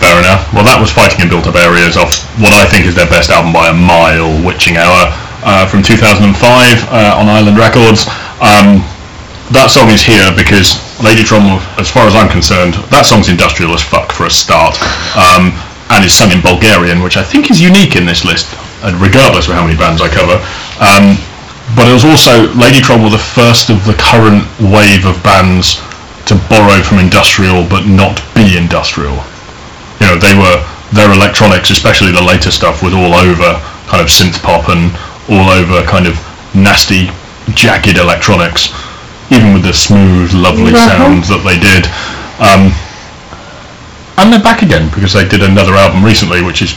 Fair 0.00 0.16
enough. 0.16 0.48
Well, 0.56 0.64
that 0.64 0.80
was 0.80 0.88
Fighting 0.88 1.20
in 1.20 1.28
Built 1.28 1.44
Up 1.44 1.60
Areas 1.60 2.00
off 2.00 2.16
what 2.40 2.56
I 2.56 2.64
think 2.64 2.88
is 2.88 2.96
their 2.96 3.12
best 3.12 3.28
album 3.28 3.52
by 3.52 3.68
a 3.68 3.76
mile, 3.76 4.40
Witching 4.40 4.80
Hour, 4.80 5.12
uh, 5.44 5.68
from 5.68 5.84
2005 5.84 6.32
uh, 6.32 7.20
on 7.20 7.28
Island 7.28 7.60
Records. 7.60 8.08
Um, 8.40 8.80
that 9.52 9.68
song 9.68 9.92
is 9.92 10.00
here 10.00 10.32
because 10.32 10.85
Ladytron, 10.98 11.60
as 11.76 11.90
far 11.90 12.06
as 12.08 12.14
I'm 12.14 12.28
concerned, 12.28 12.74
that 12.88 13.04
song's 13.04 13.28
industrial 13.28 13.76
as 13.76 13.84
fuck 13.84 14.12
for 14.12 14.24
a 14.24 14.32
start, 14.32 14.80
um, 15.12 15.52
and 15.92 16.00
is 16.04 16.16
sung 16.16 16.32
in 16.32 16.40
Bulgarian, 16.40 17.04
which 17.04 17.16
I 17.16 17.22
think 17.22 17.50
is 17.50 17.60
unique 17.60 17.96
in 17.96 18.08
this 18.08 18.24
list, 18.24 18.48
and 18.80 18.96
regardless 18.96 19.48
of 19.48 19.54
how 19.54 19.64
many 19.64 19.76
bands 19.76 20.00
I 20.00 20.08
cover. 20.08 20.40
Um, 20.80 21.20
but 21.74 21.90
it 21.90 21.92
was 21.92 22.06
also 22.06 22.48
Ladytron 22.54 23.02
were 23.02 23.12
the 23.12 23.20
first 23.20 23.68
of 23.68 23.84
the 23.84 23.96
current 23.98 24.46
wave 24.62 25.04
of 25.04 25.18
bands 25.20 25.82
to 26.30 26.34
borrow 26.48 26.82
from 26.82 26.98
industrial 26.98 27.66
but 27.66 27.86
not 27.86 28.22
be 28.34 28.56
industrial. 28.56 29.18
You 30.00 30.06
know, 30.10 30.16
they 30.16 30.34
were 30.34 30.62
their 30.92 31.10
electronics, 31.12 31.70
especially 31.70 32.12
the 32.12 32.22
later 32.22 32.50
stuff, 32.50 32.82
was 32.82 32.94
all 32.94 33.14
over 33.14 33.58
kind 33.90 34.00
of 34.00 34.08
synth 34.08 34.40
pop 34.42 34.70
and 34.70 34.94
all 35.28 35.50
over 35.50 35.82
kind 35.84 36.06
of 36.06 36.14
nasty, 36.54 37.10
jagged 37.54 37.98
electronics, 37.98 38.70
even 39.30 39.52
with 39.54 39.62
the 39.64 39.72
smooth, 39.72 40.32
lovely 40.32 40.72
Mhm. 40.72 40.86
sounds 40.86 41.28
that 41.28 41.42
they 41.44 41.58
did. 41.58 41.88
Um, 42.38 42.72
and 44.18 44.32
they're 44.32 44.40
back 44.42 44.62
again 44.62 44.88
because 44.94 45.12
they 45.12 45.24
did 45.26 45.42
another 45.42 45.74
album 45.74 46.04
recently, 46.04 46.42
which 46.42 46.62
is 46.62 46.74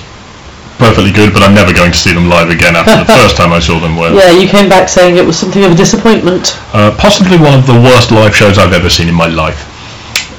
perfectly 0.78 1.12
good. 1.12 1.34
But 1.34 1.44
I'm 1.44 1.54
never 1.56 1.74
going 1.74 1.92
to 1.92 1.98
see 1.98 2.14
them 2.14 2.30
live 2.30 2.50
again 2.50 2.76
after 2.76 2.98
the 2.98 3.06
first 3.22 3.38
time 3.38 3.54
I 3.54 3.60
saw 3.60 3.80
them. 3.80 3.96
Where 3.96 4.14
Yeah, 4.14 4.32
you 4.32 4.48
came 4.48 4.68
back 4.70 4.90
saying 4.90 5.18
it 5.18 5.26
was 5.26 5.38
something 5.38 5.64
of 5.64 5.72
a 5.72 5.76
disappointment. 5.76 6.58
uh, 6.74 6.92
possibly 6.98 7.38
one 7.38 7.54
of 7.54 7.66
the 7.66 7.76
worst 7.80 8.12
live 8.12 8.36
shows 8.36 8.58
I've 8.58 8.74
ever 8.74 8.90
seen 8.90 9.08
in 9.08 9.16
my 9.16 9.28
life. 9.28 9.66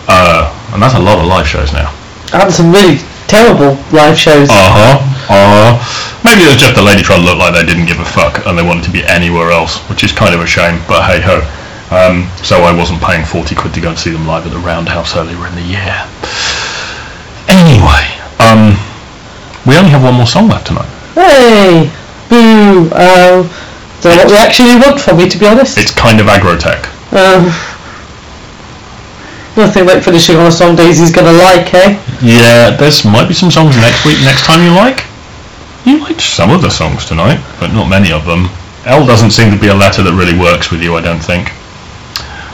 Uh, 0.08 0.50
and 0.72 0.82
that's 0.82 0.94
a 0.94 0.98
lot 0.98 1.18
of 1.18 1.26
live 1.26 1.46
shows 1.48 1.72
now. 1.72 1.90
And 2.32 2.52
some 2.52 2.72
really 2.72 3.00
terrible 3.28 3.78
live 3.92 4.18
shows. 4.18 4.48
Uh 4.50 4.54
huh. 4.54 4.98
Uh 5.28 5.76
huh. 5.78 5.78
Maybe 6.24 6.42
it 6.42 6.48
was 6.48 6.56
just 6.60 6.74
the 6.74 6.82
Ladytron 6.82 7.24
looked 7.24 7.38
like 7.38 7.54
they 7.54 7.64
didn't 7.64 7.86
give 7.86 7.98
a 8.00 8.04
fuck 8.04 8.44
and 8.46 8.58
they 8.58 8.62
wanted 8.62 8.84
to 8.84 8.90
be 8.90 9.04
anywhere 9.06 9.50
else, 9.52 9.78
which 9.88 10.04
is 10.04 10.12
kind 10.12 10.34
of 10.34 10.40
a 10.40 10.46
shame. 10.46 10.80
But 10.86 11.04
hey 11.04 11.20
ho. 11.20 11.40
Um, 11.90 12.30
so 12.46 12.62
I 12.62 12.70
wasn't 12.70 13.02
paying 13.02 13.24
forty 13.26 13.54
quid 13.54 13.74
to 13.74 13.80
go 13.80 13.90
and 13.90 13.98
see 13.98 14.10
them 14.10 14.26
live 14.26 14.46
at 14.46 14.52
the 14.52 14.62
Roundhouse 14.62 15.16
earlier 15.16 15.44
in 15.46 15.54
the 15.58 15.66
year. 15.66 16.06
Anyway, 17.50 18.06
um, 18.38 18.78
we 19.66 19.76
only 19.76 19.90
have 19.90 20.02
one 20.02 20.14
more 20.14 20.26
song 20.26 20.46
left 20.46 20.68
tonight. 20.68 20.88
Hey! 21.18 21.90
Boo! 22.30 22.88
Uh, 22.94 23.42
don't 24.00 24.16
know 24.16 24.22
what 24.22 24.30
you 24.30 24.36
actually 24.36 24.78
want 24.78 25.00
from 25.00 25.18
me, 25.18 25.28
to 25.28 25.36
be 25.36 25.46
honest. 25.46 25.76
It's 25.78 25.90
kind 25.90 26.20
of 26.20 26.26
aggrotech. 26.26 26.86
Um, 27.10 27.50
nothing 29.56 29.84
like 29.84 30.04
finishing 30.04 30.36
on 30.36 30.46
a 30.46 30.52
song 30.52 30.76
Daisy's 30.76 31.10
gonna 31.10 31.32
like, 31.32 31.74
eh? 31.74 31.98
Yeah, 32.22 32.70
there's 32.70 33.04
might 33.04 33.26
be 33.26 33.34
some 33.34 33.50
songs 33.50 33.76
next 33.76 34.06
week, 34.06 34.22
next 34.22 34.46
time 34.46 34.62
you 34.62 34.70
like. 34.70 35.04
You 35.84 35.98
liked 35.98 36.20
some 36.20 36.50
of 36.50 36.62
the 36.62 36.70
songs 36.70 37.04
tonight, 37.04 37.42
but 37.58 37.72
not 37.72 37.88
many 37.88 38.12
of 38.12 38.24
them. 38.26 38.48
L 38.86 39.04
doesn't 39.04 39.32
seem 39.32 39.50
to 39.50 39.58
be 39.58 39.68
a 39.68 39.74
letter 39.74 40.02
that 40.04 40.14
really 40.14 40.38
works 40.38 40.70
with 40.70 40.82
you, 40.82 40.94
I 40.94 41.02
don't 41.02 41.18
think. 41.18 41.52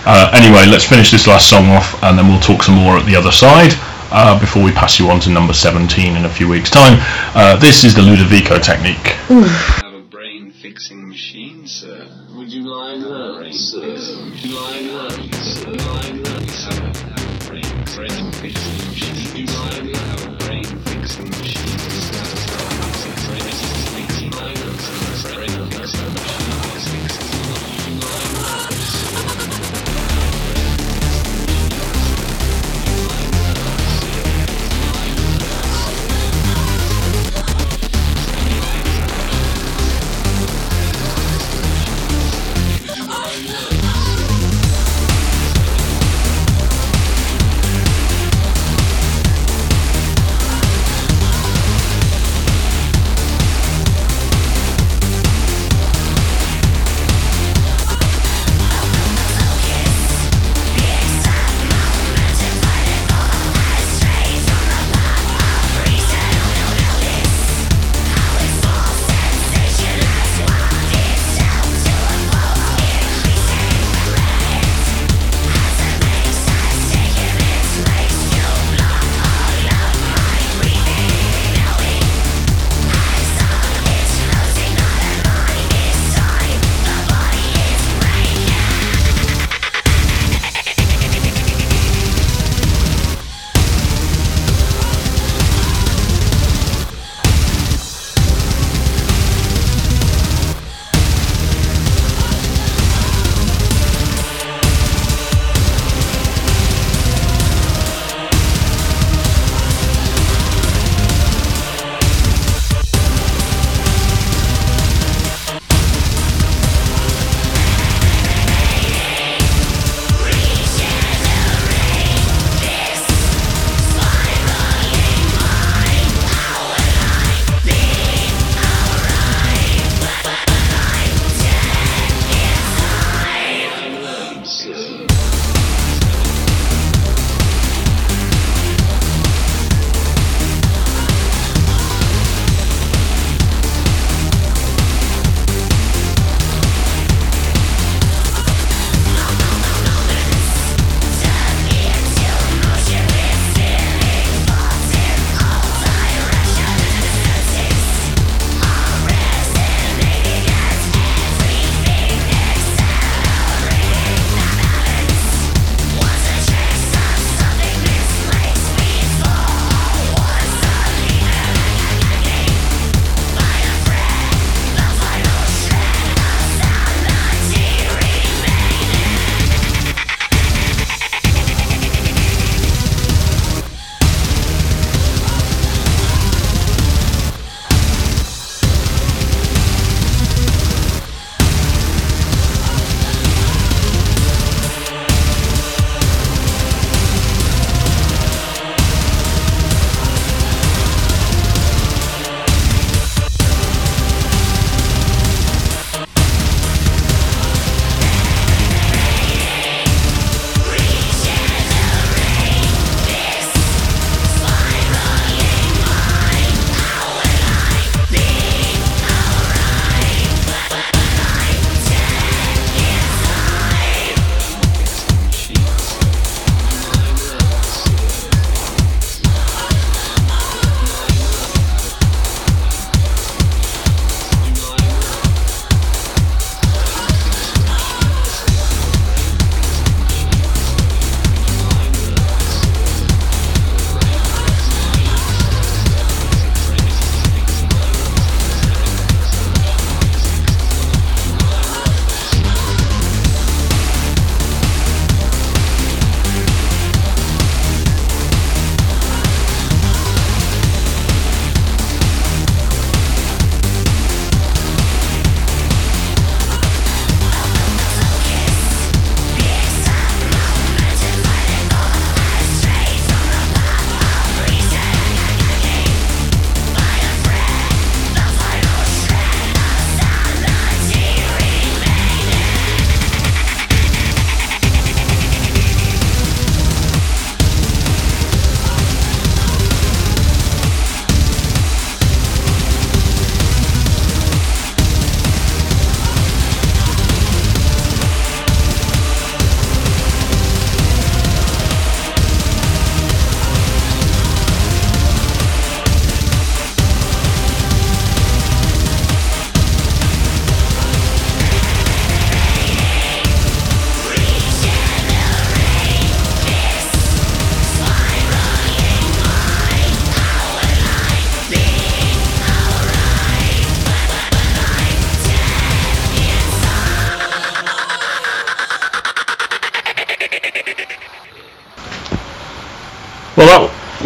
Uh, 0.09 0.31
anyway, 0.33 0.65
let's 0.71 0.85
finish 0.85 1.11
this 1.11 1.27
last 1.27 1.51
song 1.51 1.67
off, 1.71 2.01
and 2.05 2.17
then 2.17 2.29
we'll 2.29 2.39
talk 2.41 2.63
some 2.63 2.77
more 2.77 2.97
at 2.97 3.05
the 3.07 3.17
other 3.17 3.33
side 3.33 3.73
uh, 4.13 4.39
before 4.39 4.63
we 4.63 4.71
pass 4.71 5.01
you 5.01 5.11
on 5.11 5.19
to 5.19 5.31
number 5.31 5.53
17 5.53 6.17
in 6.17 6.25
a 6.25 6.29
few 6.31 6.49
weeks' 6.49 6.71
time. 6.71 6.99
Uh, 7.35 7.57
this 7.57 7.83
is 7.83 7.93
the 7.95 8.03
Ludovico 8.03 8.63
technique. 8.63 9.17
have 9.27 9.95
a 9.95 10.01
brain 10.03 10.53
fixing 10.53 11.09
machine, 11.09 11.67
sir. 11.67 12.07
Would 12.37 12.53
you 12.53 12.63
like 12.63 13.01
that, 13.01 13.53
sir? 13.53 13.81
Would 13.81 14.45
you 14.45 14.55
like 14.55 14.85
that, 14.95 15.35
sir? 15.35 15.71
Would 15.71 15.81
you 15.81 15.87
like 15.91 16.23
that, 16.23 16.51
sir? 16.51 16.71
Have 16.71 17.43
a 17.43 17.51
brain, 17.51 17.85
brain 17.97 18.33
fixing 18.33 18.79
machine. 18.89 19.15
Would 19.27 19.39
you 19.39 19.47
like 19.59 19.93
that? 19.93 19.97
Have 19.97 20.35
a 20.35 20.37
brain 20.47 20.65
fixing 20.87 21.29
machine, 21.31 21.76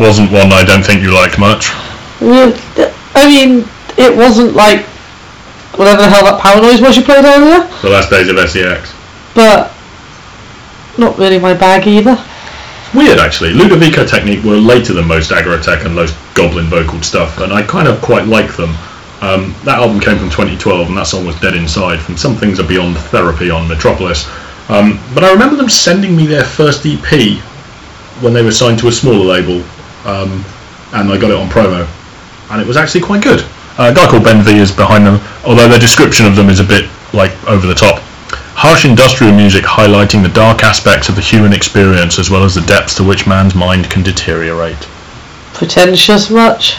wasn't 0.01 0.32
one 0.32 0.51
I 0.52 0.64
don't 0.64 0.82
think 0.85 1.02
you 1.02 1.12
liked 1.14 1.39
much. 1.39 1.70
I 2.20 3.27
mean, 3.28 3.68
it 3.98 4.16
wasn't 4.16 4.55
like 4.55 4.85
whatever 5.77 6.02
the 6.02 6.09
hell 6.09 6.24
that 6.24 6.40
power 6.40 6.60
noise 6.60 6.81
was 6.81 6.97
you 6.97 7.02
played 7.05 7.24
earlier, 7.24 7.68
The 7.82 7.90
last 7.90 8.10
days 8.10 8.28
of 8.28 8.36
SEX. 8.51 8.93
but 9.35 9.72
not 10.98 11.16
really 11.18 11.39
my 11.39 11.55
bag 11.55 11.86
either. 11.86 12.16
Weird 12.93 13.18
actually. 13.20 13.52
Ludovico 13.52 14.05
Technique 14.09 14.43
were 14.44 14.56
later 14.56 14.93
than 14.93 15.06
most 15.06 15.31
Aggrotech 15.31 15.85
and 15.86 15.94
most 15.94 16.16
Goblin 16.35 16.66
vocal 16.66 17.01
stuff, 17.02 17.39
and 17.39 17.52
I 17.52 17.62
kind 17.62 17.86
of 17.86 18.01
quite 18.02 18.27
like 18.27 18.56
them. 18.56 18.74
Um, 19.22 19.55
that 19.64 19.78
album 19.78 20.01
came 20.01 20.18
from 20.18 20.31
2012, 20.31 20.89
and 20.89 20.97
that 20.97 21.06
song 21.06 21.27
was 21.27 21.39
Dead 21.40 21.55
Inside 21.55 22.01
from 22.01 22.16
Some 22.16 22.36
Things 22.36 22.59
Are 22.59 22.66
Beyond 22.66 22.97
Therapy 22.97 23.51
on 23.51 23.68
Metropolis. 23.68 24.27
Um, 24.70 24.98
but 25.14 25.24
I 25.24 25.32
remember 25.32 25.56
them 25.56 25.68
sending 25.68 26.16
me 26.16 26.27
their 26.27 26.44
first 26.44 26.85
EP 26.86 27.39
when 28.22 28.32
they 28.32 28.43
were 28.43 28.51
signed 28.51 28.78
to 28.81 28.89
a 28.89 28.93
smaller 28.93 29.24
label, 29.24 29.62
um, 30.05 30.44
and 30.93 31.10
I 31.10 31.18
got 31.18 31.31
it 31.31 31.36
on 31.36 31.48
promo, 31.48 31.86
and 32.51 32.60
it 32.60 32.66
was 32.66 32.77
actually 32.77 33.02
quite 33.02 33.22
good. 33.22 33.40
Uh, 33.78 33.90
a 33.90 33.94
guy 33.94 34.06
called 34.09 34.24
Ben 34.24 34.43
V 34.43 34.59
is 34.59 34.72
behind 34.72 35.06
them, 35.06 35.20
although 35.44 35.68
their 35.68 35.78
description 35.78 36.27
of 36.27 36.36
them 36.36 36.48
is 36.48 36.60
a 36.60 36.64
bit 36.64 36.89
like 37.12 37.32
over 37.48 37.66
the 37.66 37.74
top. 37.74 38.02
Harsh 38.55 38.85
industrial 38.85 39.32
music 39.32 39.64
highlighting 39.64 40.22
the 40.22 40.28
dark 40.28 40.62
aspects 40.62 41.09
of 41.09 41.16
the 41.16 41.22
human 41.22 41.52
experience 41.52 42.18
as 42.18 42.28
well 42.28 42.44
as 42.44 42.55
the 42.55 42.60
depths 42.62 42.94
to 42.97 43.05
which 43.05 43.27
man's 43.27 43.55
mind 43.55 43.89
can 43.89 44.02
deteriorate. 44.02 44.77
Pretentious 45.55 46.28
much? 46.28 46.77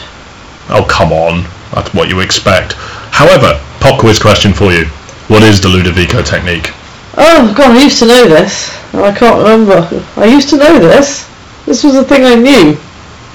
Oh, 0.70 0.86
come 0.88 1.12
on. 1.12 1.44
That's 1.74 1.94
what 1.94 2.10
you 2.10 2.20
expect. 2.20 2.74
However, 3.12 3.60
pop 3.80 4.00
quiz 4.00 4.20
question 4.20 4.54
for 4.54 4.72
you. 4.72 4.86
What 5.28 5.44
is 5.44 5.60
the 5.60 5.70
Ludovico 5.70 6.24
technique? 6.24 6.72
Oh 7.18 7.54
god, 7.56 7.76
I 7.76 7.84
used 7.84 8.00
to 8.00 8.06
know 8.06 8.28
this. 8.28 8.78
I 8.94 9.12
can't 9.12 9.38
remember. 9.38 9.88
I 10.18 10.26
used 10.26 10.50
to 10.50 10.58
know 10.58 10.78
this. 10.78 11.28
This 11.66 11.84
was 11.84 11.96
a 11.96 12.04
thing 12.04 12.26
I 12.26 12.36
knew. 12.36 12.78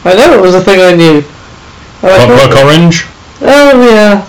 I 0.06 0.14
know 0.14 0.38
it 0.38 0.40
was 0.40 0.54
a 0.54 0.60
thing 0.60 0.80
I 0.80 0.94
knew. 0.94 1.18
I 2.02 2.16
Clockwork 2.16 2.56
Orange? 2.64 3.04
Oh 3.42 3.82
yeah. 3.84 4.26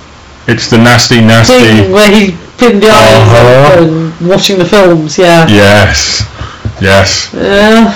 It's 0.48 0.70
the 0.70 0.78
nasty, 0.78 1.22
nasty. 1.22 1.54
Thing 1.60 1.92
where 1.92 2.10
he 2.10 2.32
pinned 2.58 2.82
the 2.82 2.90
eyes 2.90 3.22
Uh-huh. 3.22 3.84
and 3.84 4.28
watching 4.30 4.58
the 4.58 4.66
films, 4.66 5.18
yeah. 5.18 5.48
Yes. 5.48 6.24
Yes. 6.82 7.30
Yeah. 7.34 7.94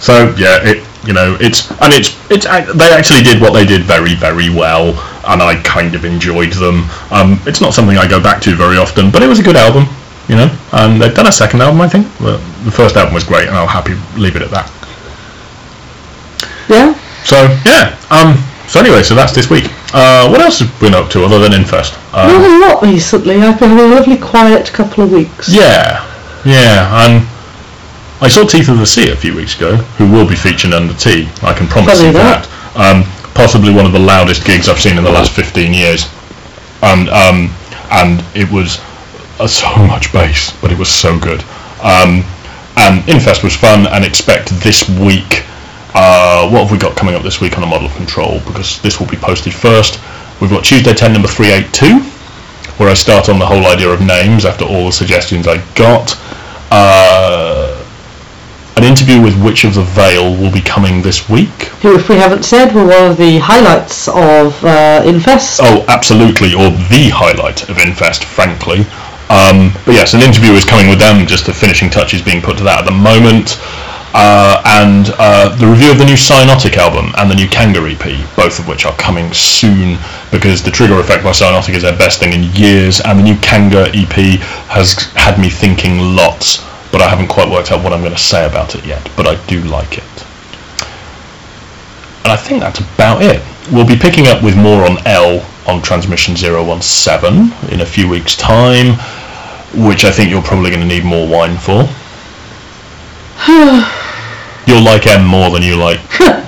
So 0.00 0.34
yeah, 0.38 0.62
it 0.64 0.84
you 1.06 1.12
know 1.14 1.36
it's 1.40 1.70
and 1.80 1.92
it's 1.92 2.16
it's 2.30 2.44
they 2.46 2.92
actually 2.92 3.22
did 3.22 3.40
what 3.40 3.52
they 3.52 3.64
did 3.64 3.82
very 3.82 4.14
very 4.14 4.48
well, 4.50 4.90
and 5.26 5.42
I 5.42 5.60
kind 5.62 5.94
of 5.94 6.04
enjoyed 6.04 6.52
them. 6.52 6.88
Um, 7.10 7.40
it's 7.46 7.60
not 7.60 7.74
something 7.74 7.96
I 7.98 8.06
go 8.08 8.20
back 8.22 8.40
to 8.42 8.54
very 8.56 8.76
often, 8.76 9.10
but 9.10 9.22
it 9.22 9.26
was 9.28 9.38
a 9.40 9.42
good 9.42 9.56
album, 9.56 9.86
you 10.28 10.36
know. 10.36 10.48
And 10.72 11.00
they've 11.00 11.14
done 11.14 11.26
a 11.26 11.32
second 11.32 11.60
album, 11.62 11.80
I 11.80 11.88
think. 11.88 12.06
The 12.18 12.70
first 12.72 12.96
album 12.96 13.14
was 13.14 13.24
great, 13.24 13.48
and 13.48 13.56
I'll 13.56 13.66
happy 13.66 13.94
leave 14.16 14.36
it 14.36 14.42
at 14.42 14.50
that. 14.50 14.70
Yeah. 16.70 16.94
So 17.24 17.36
yeah. 17.66 17.98
Um. 18.10 18.38
So 18.68 18.78
anyway, 18.80 19.02
so 19.02 19.14
that's 19.14 19.34
this 19.34 19.50
week. 19.50 19.64
Uh, 19.92 20.28
what 20.28 20.40
else 20.40 20.60
have 20.60 20.70
we 20.80 20.86
been 20.88 20.94
up 20.94 21.10
to 21.10 21.24
other 21.24 21.40
than 21.40 21.52
Infest? 21.52 21.94
Not 22.12 22.30
Um, 22.30 22.62
a 22.62 22.66
lot 22.66 22.82
recently. 22.82 23.34
I've 23.42 23.58
been 23.58 23.70
having 23.70 23.84
a 23.92 23.94
lovely 23.96 24.16
quiet 24.16 24.72
couple 24.72 25.02
of 25.04 25.10
weeks. 25.12 25.48
yeah, 25.48 26.06
yeah. 26.44 26.86
Um, 26.94 27.26
I 28.22 28.28
saw 28.28 28.44
Teeth 28.46 28.68
of 28.68 28.78
the 28.78 28.86
Sea 28.86 29.10
a 29.10 29.16
few 29.16 29.34
weeks 29.34 29.56
ago, 29.56 29.76
who 29.98 30.08
will 30.08 30.28
be 30.28 30.36
featured 30.36 30.72
under 30.72 30.94
T. 30.94 31.28
I 31.42 31.52
can 31.52 31.66
promise 31.66 31.94
Funny 31.98 32.08
you 32.08 32.12
that. 32.14 32.46
that. 32.74 32.78
Um, 32.78 33.02
possibly 33.34 33.72
one 33.74 33.86
of 33.86 33.92
the 33.92 33.98
loudest 33.98 34.44
gigs 34.46 34.68
I've 34.68 34.80
seen 34.80 34.96
in 34.98 35.02
the 35.04 35.10
last 35.10 35.32
15 35.32 35.74
years, 35.74 36.06
and 36.82 37.08
um, 37.10 37.50
and 37.90 38.22
it 38.36 38.48
was 38.52 38.78
uh, 39.40 39.48
so 39.48 39.66
much 39.90 40.12
bass, 40.12 40.52
but 40.62 40.70
it 40.70 40.78
was 40.78 40.88
so 40.88 41.18
good. 41.18 41.42
Um, 41.82 42.22
and 42.76 43.02
Infest 43.08 43.42
was 43.42 43.56
fun, 43.56 43.88
and 43.88 44.04
expect 44.04 44.50
this 44.62 44.88
week. 44.88 45.42
Uh, 45.94 46.48
what 46.50 46.62
have 46.62 46.72
we 46.72 46.78
got 46.78 46.96
coming 46.96 47.14
up 47.14 47.22
this 47.22 47.40
week 47.40 47.56
on 47.56 47.64
a 47.64 47.66
model 47.66 47.88
of 47.88 47.94
control? 47.96 48.40
Because 48.46 48.80
this 48.82 49.00
will 49.00 49.08
be 49.08 49.16
posted 49.16 49.52
first. 49.52 50.00
We've 50.40 50.50
got 50.50 50.64
Tuesday 50.64 50.94
10 50.94 51.12
number 51.12 51.28
382, 51.28 51.98
where 52.78 52.88
I 52.88 52.94
start 52.94 53.28
on 53.28 53.38
the 53.38 53.46
whole 53.46 53.66
idea 53.66 53.88
of 53.88 54.00
names 54.00 54.44
after 54.44 54.64
all 54.64 54.86
the 54.86 54.92
suggestions 54.92 55.46
I 55.48 55.58
got. 55.74 56.16
Uh, 56.70 57.76
an 58.76 58.84
interview 58.84 59.20
with 59.20 59.36
Witch 59.42 59.64
of 59.64 59.74
the 59.74 59.82
Vale 59.82 60.30
will 60.36 60.50
be 60.50 60.62
coming 60.62 61.02
this 61.02 61.28
week. 61.28 61.68
Who, 61.82 61.96
if 61.96 62.08
we 62.08 62.14
haven't 62.14 62.44
said, 62.44 62.72
were 62.72 62.86
one 62.86 63.10
of 63.10 63.16
the 63.18 63.38
highlights 63.38 64.08
of 64.08 64.64
uh, 64.64 65.02
Infest. 65.04 65.60
Oh, 65.62 65.84
absolutely, 65.88 66.54
or 66.54 66.70
the 66.88 67.10
highlight 67.12 67.68
of 67.68 67.78
Infest, 67.78 68.24
frankly. 68.24 68.86
Um, 69.28 69.70
but 69.84 69.94
yes, 69.94 70.14
an 70.14 70.22
interview 70.22 70.52
is 70.52 70.64
coming 70.64 70.88
with 70.88 70.98
them, 70.98 71.26
just 71.26 71.46
the 71.46 71.52
finishing 71.52 71.90
touches 71.90 72.22
being 72.22 72.40
put 72.40 72.56
to 72.58 72.64
that 72.64 72.80
at 72.80 72.84
the 72.86 72.96
moment. 72.96 73.60
Uh, 74.12 74.60
and 74.66 75.14
uh, 75.18 75.54
the 75.56 75.66
review 75.66 75.92
of 75.92 75.98
the 75.98 76.04
new 76.04 76.14
Cyanotic 76.14 76.76
album 76.76 77.12
and 77.18 77.30
the 77.30 77.34
new 77.34 77.48
Kanga 77.48 77.80
EP, 77.80 78.02
both 78.34 78.58
of 78.58 78.66
which 78.66 78.84
are 78.84 78.94
coming 78.96 79.32
soon 79.32 79.98
because 80.32 80.62
the 80.62 80.70
Trigger 80.70 80.98
Effect 80.98 81.22
by 81.22 81.30
Cyanotic 81.30 81.74
is 81.74 81.82
their 81.82 81.96
best 81.96 82.18
thing 82.18 82.32
in 82.32 82.50
years, 82.54 83.00
and 83.00 83.20
the 83.20 83.22
new 83.22 83.36
Kanga 83.36 83.88
EP 83.94 84.40
has 84.66 84.94
had 85.14 85.38
me 85.38 85.48
thinking 85.48 86.16
lots, 86.16 86.64
but 86.90 87.00
I 87.00 87.08
haven't 87.08 87.28
quite 87.28 87.48
worked 87.48 87.70
out 87.70 87.84
what 87.84 87.92
I'm 87.92 88.00
going 88.00 88.14
to 88.14 88.18
say 88.18 88.46
about 88.46 88.74
it 88.74 88.84
yet, 88.84 89.08
but 89.16 89.26
I 89.26 89.36
do 89.46 89.60
like 89.62 89.98
it. 89.98 90.04
And 92.24 92.32
I 92.32 92.36
think 92.36 92.60
that's 92.60 92.80
about 92.80 93.22
it. 93.22 93.42
We'll 93.70 93.86
be 93.86 93.96
picking 93.96 94.26
up 94.26 94.42
with 94.42 94.56
more 94.56 94.84
on 94.84 94.98
L 95.06 95.46
on 95.68 95.80
Transmission 95.82 96.34
017 96.36 97.72
in 97.72 97.80
a 97.82 97.86
few 97.86 98.08
weeks' 98.08 98.36
time, 98.36 98.98
which 99.86 100.04
I 100.04 100.10
think 100.10 100.30
you're 100.30 100.42
probably 100.42 100.70
going 100.70 100.82
to 100.82 100.88
need 100.88 101.04
more 101.04 101.28
wine 101.28 101.56
for. 101.56 101.88
You'll 104.66 104.82
like 104.82 105.06
M 105.06 105.24
more 105.24 105.50
than 105.50 105.62
you 105.62 105.76
like. 105.76 106.00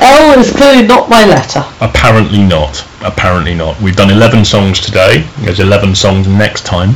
L 0.00 0.38
is 0.38 0.52
clearly 0.52 0.86
not 0.86 1.08
my 1.08 1.24
letter. 1.24 1.64
Apparently 1.80 2.42
not. 2.42 2.86
Apparently 3.02 3.54
not. 3.54 3.80
We've 3.80 3.96
done 3.96 4.10
11 4.10 4.44
songs 4.44 4.80
today. 4.80 5.26
There's 5.38 5.60
11 5.60 5.94
songs 5.94 6.28
next 6.28 6.66
time. 6.66 6.94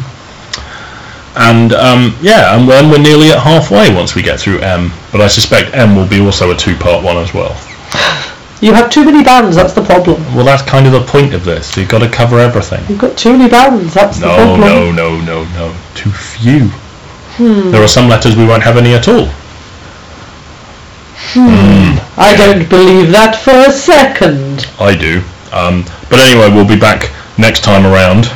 And 1.34 1.72
um, 1.72 2.14
yeah, 2.20 2.54
and 2.54 2.68
then 2.68 2.90
we're 2.90 3.00
nearly 3.00 3.30
at 3.30 3.38
halfway 3.38 3.94
once 3.94 4.14
we 4.14 4.22
get 4.22 4.38
through 4.38 4.58
M. 4.58 4.92
But 5.10 5.22
I 5.22 5.28
suspect 5.28 5.74
M 5.74 5.96
will 5.96 6.06
be 6.06 6.20
also 6.20 6.50
a 6.50 6.54
two-part 6.56 7.02
one 7.02 7.16
as 7.16 7.32
well. 7.32 7.56
You 8.60 8.74
have 8.74 8.90
too 8.90 9.04
many 9.04 9.24
bands, 9.24 9.56
that's 9.56 9.72
the 9.72 9.82
problem. 9.82 10.22
Well, 10.36 10.44
that's 10.44 10.62
kind 10.62 10.86
of 10.86 10.92
the 10.92 11.00
point 11.00 11.34
of 11.34 11.44
this. 11.44 11.76
You've 11.76 11.88
got 11.88 11.98
to 11.98 12.08
cover 12.08 12.38
everything. 12.38 12.84
You've 12.88 13.00
got 13.00 13.16
too 13.18 13.36
many 13.36 13.50
bands, 13.50 13.94
that's 13.94 14.18
the 14.18 14.26
problem. 14.26 14.60
No, 14.60 14.92
no, 14.92 15.20
no, 15.20 15.24
no, 15.24 15.44
no. 15.54 15.76
Too 15.94 16.10
few. 16.12 16.70
Hmm. 17.36 17.70
There 17.70 17.82
are 17.82 17.88
some 17.88 18.09
letters 18.09 18.36
we 18.36 18.46
won't 18.46 18.62
have 18.62 18.76
any 18.76 18.94
at 18.94 19.09
all. 19.09 19.28
Hmm. 21.34 21.96
I 22.18 22.36
don't 22.36 22.68
believe 22.68 23.10
that 23.12 23.36
for 23.36 23.52
a 23.54 23.72
second. 23.72 24.66
I 24.78 24.94
do. 24.96 25.22
Um, 25.52 25.84
but 26.10 26.18
anyway, 26.20 26.50
we'll 26.52 26.68
be 26.68 26.78
back 26.78 27.10
next 27.38 27.62
time 27.64 27.86
around 27.86 28.26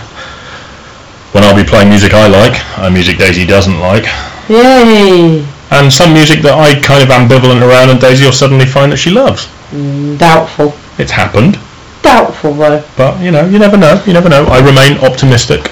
when 1.32 1.44
I'll 1.44 1.56
be 1.56 1.64
playing 1.68 1.88
music 1.90 2.14
I 2.14 2.28
like 2.28 2.56
and 2.78 2.94
music 2.94 3.18
Daisy 3.18 3.44
doesn't 3.44 3.78
like, 3.80 4.04
Yay. 4.48 5.44
and 5.70 5.92
some 5.92 6.12
music 6.14 6.40
that 6.42 6.54
I 6.56 6.80
kind 6.80 7.02
of 7.04 7.08
ambivalent 7.12 7.60
around, 7.60 7.90
and 7.90 8.00
Daisy 8.00 8.24
will 8.24 8.32
suddenly 8.32 8.64
find 8.64 8.90
that 8.92 8.96
she 8.96 9.10
loves. 9.10 9.46
Mm, 9.72 10.16
doubtful. 10.18 10.72
It's 10.98 11.10
happened, 11.12 11.58
Doubtful 12.02 12.54
though. 12.54 12.82
but 12.96 13.20
you 13.20 13.30
know, 13.30 13.44
you 13.46 13.58
never 13.58 13.76
know. 13.76 14.02
You 14.06 14.12
never 14.14 14.28
know. 14.30 14.46
I 14.46 14.64
remain 14.64 14.96
optimistic. 15.04 15.70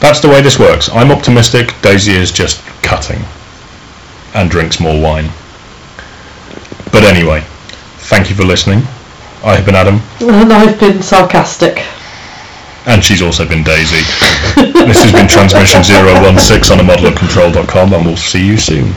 That's 0.00 0.20
the 0.20 0.28
way 0.28 0.40
this 0.40 0.58
works. 0.58 0.88
I'm 0.92 1.10
optimistic. 1.10 1.74
Daisy 1.82 2.12
is 2.12 2.30
just 2.30 2.64
cutting 2.82 3.20
and 4.34 4.50
drinks 4.50 4.80
more 4.80 5.00
wine. 5.00 5.30
But 6.92 7.02
anyway, 7.04 7.42
thank 8.08 8.30
you 8.30 8.36
for 8.36 8.44
listening. 8.44 8.82
I 9.44 9.54
have 9.56 9.66
been 9.66 9.74
Adam, 9.74 10.00
And 10.20 10.52
I've 10.52 10.78
been 10.80 11.02
sarcastic. 11.02 11.78
and 12.86 13.02
she's 13.04 13.22
also 13.22 13.46
been 13.46 13.62
Daisy. 13.62 14.02
this 14.86 15.02
has 15.02 15.12
been 15.12 15.28
Transmission 15.28 15.84
016 15.84 16.72
on 16.72 16.80
a 16.80 16.86
model 16.86 17.06
of 17.06 17.14
control.com, 17.16 17.92
and 17.92 18.04
we'll 18.04 18.16
see 18.16 18.44
you 18.44 18.56
soon. 18.56 18.94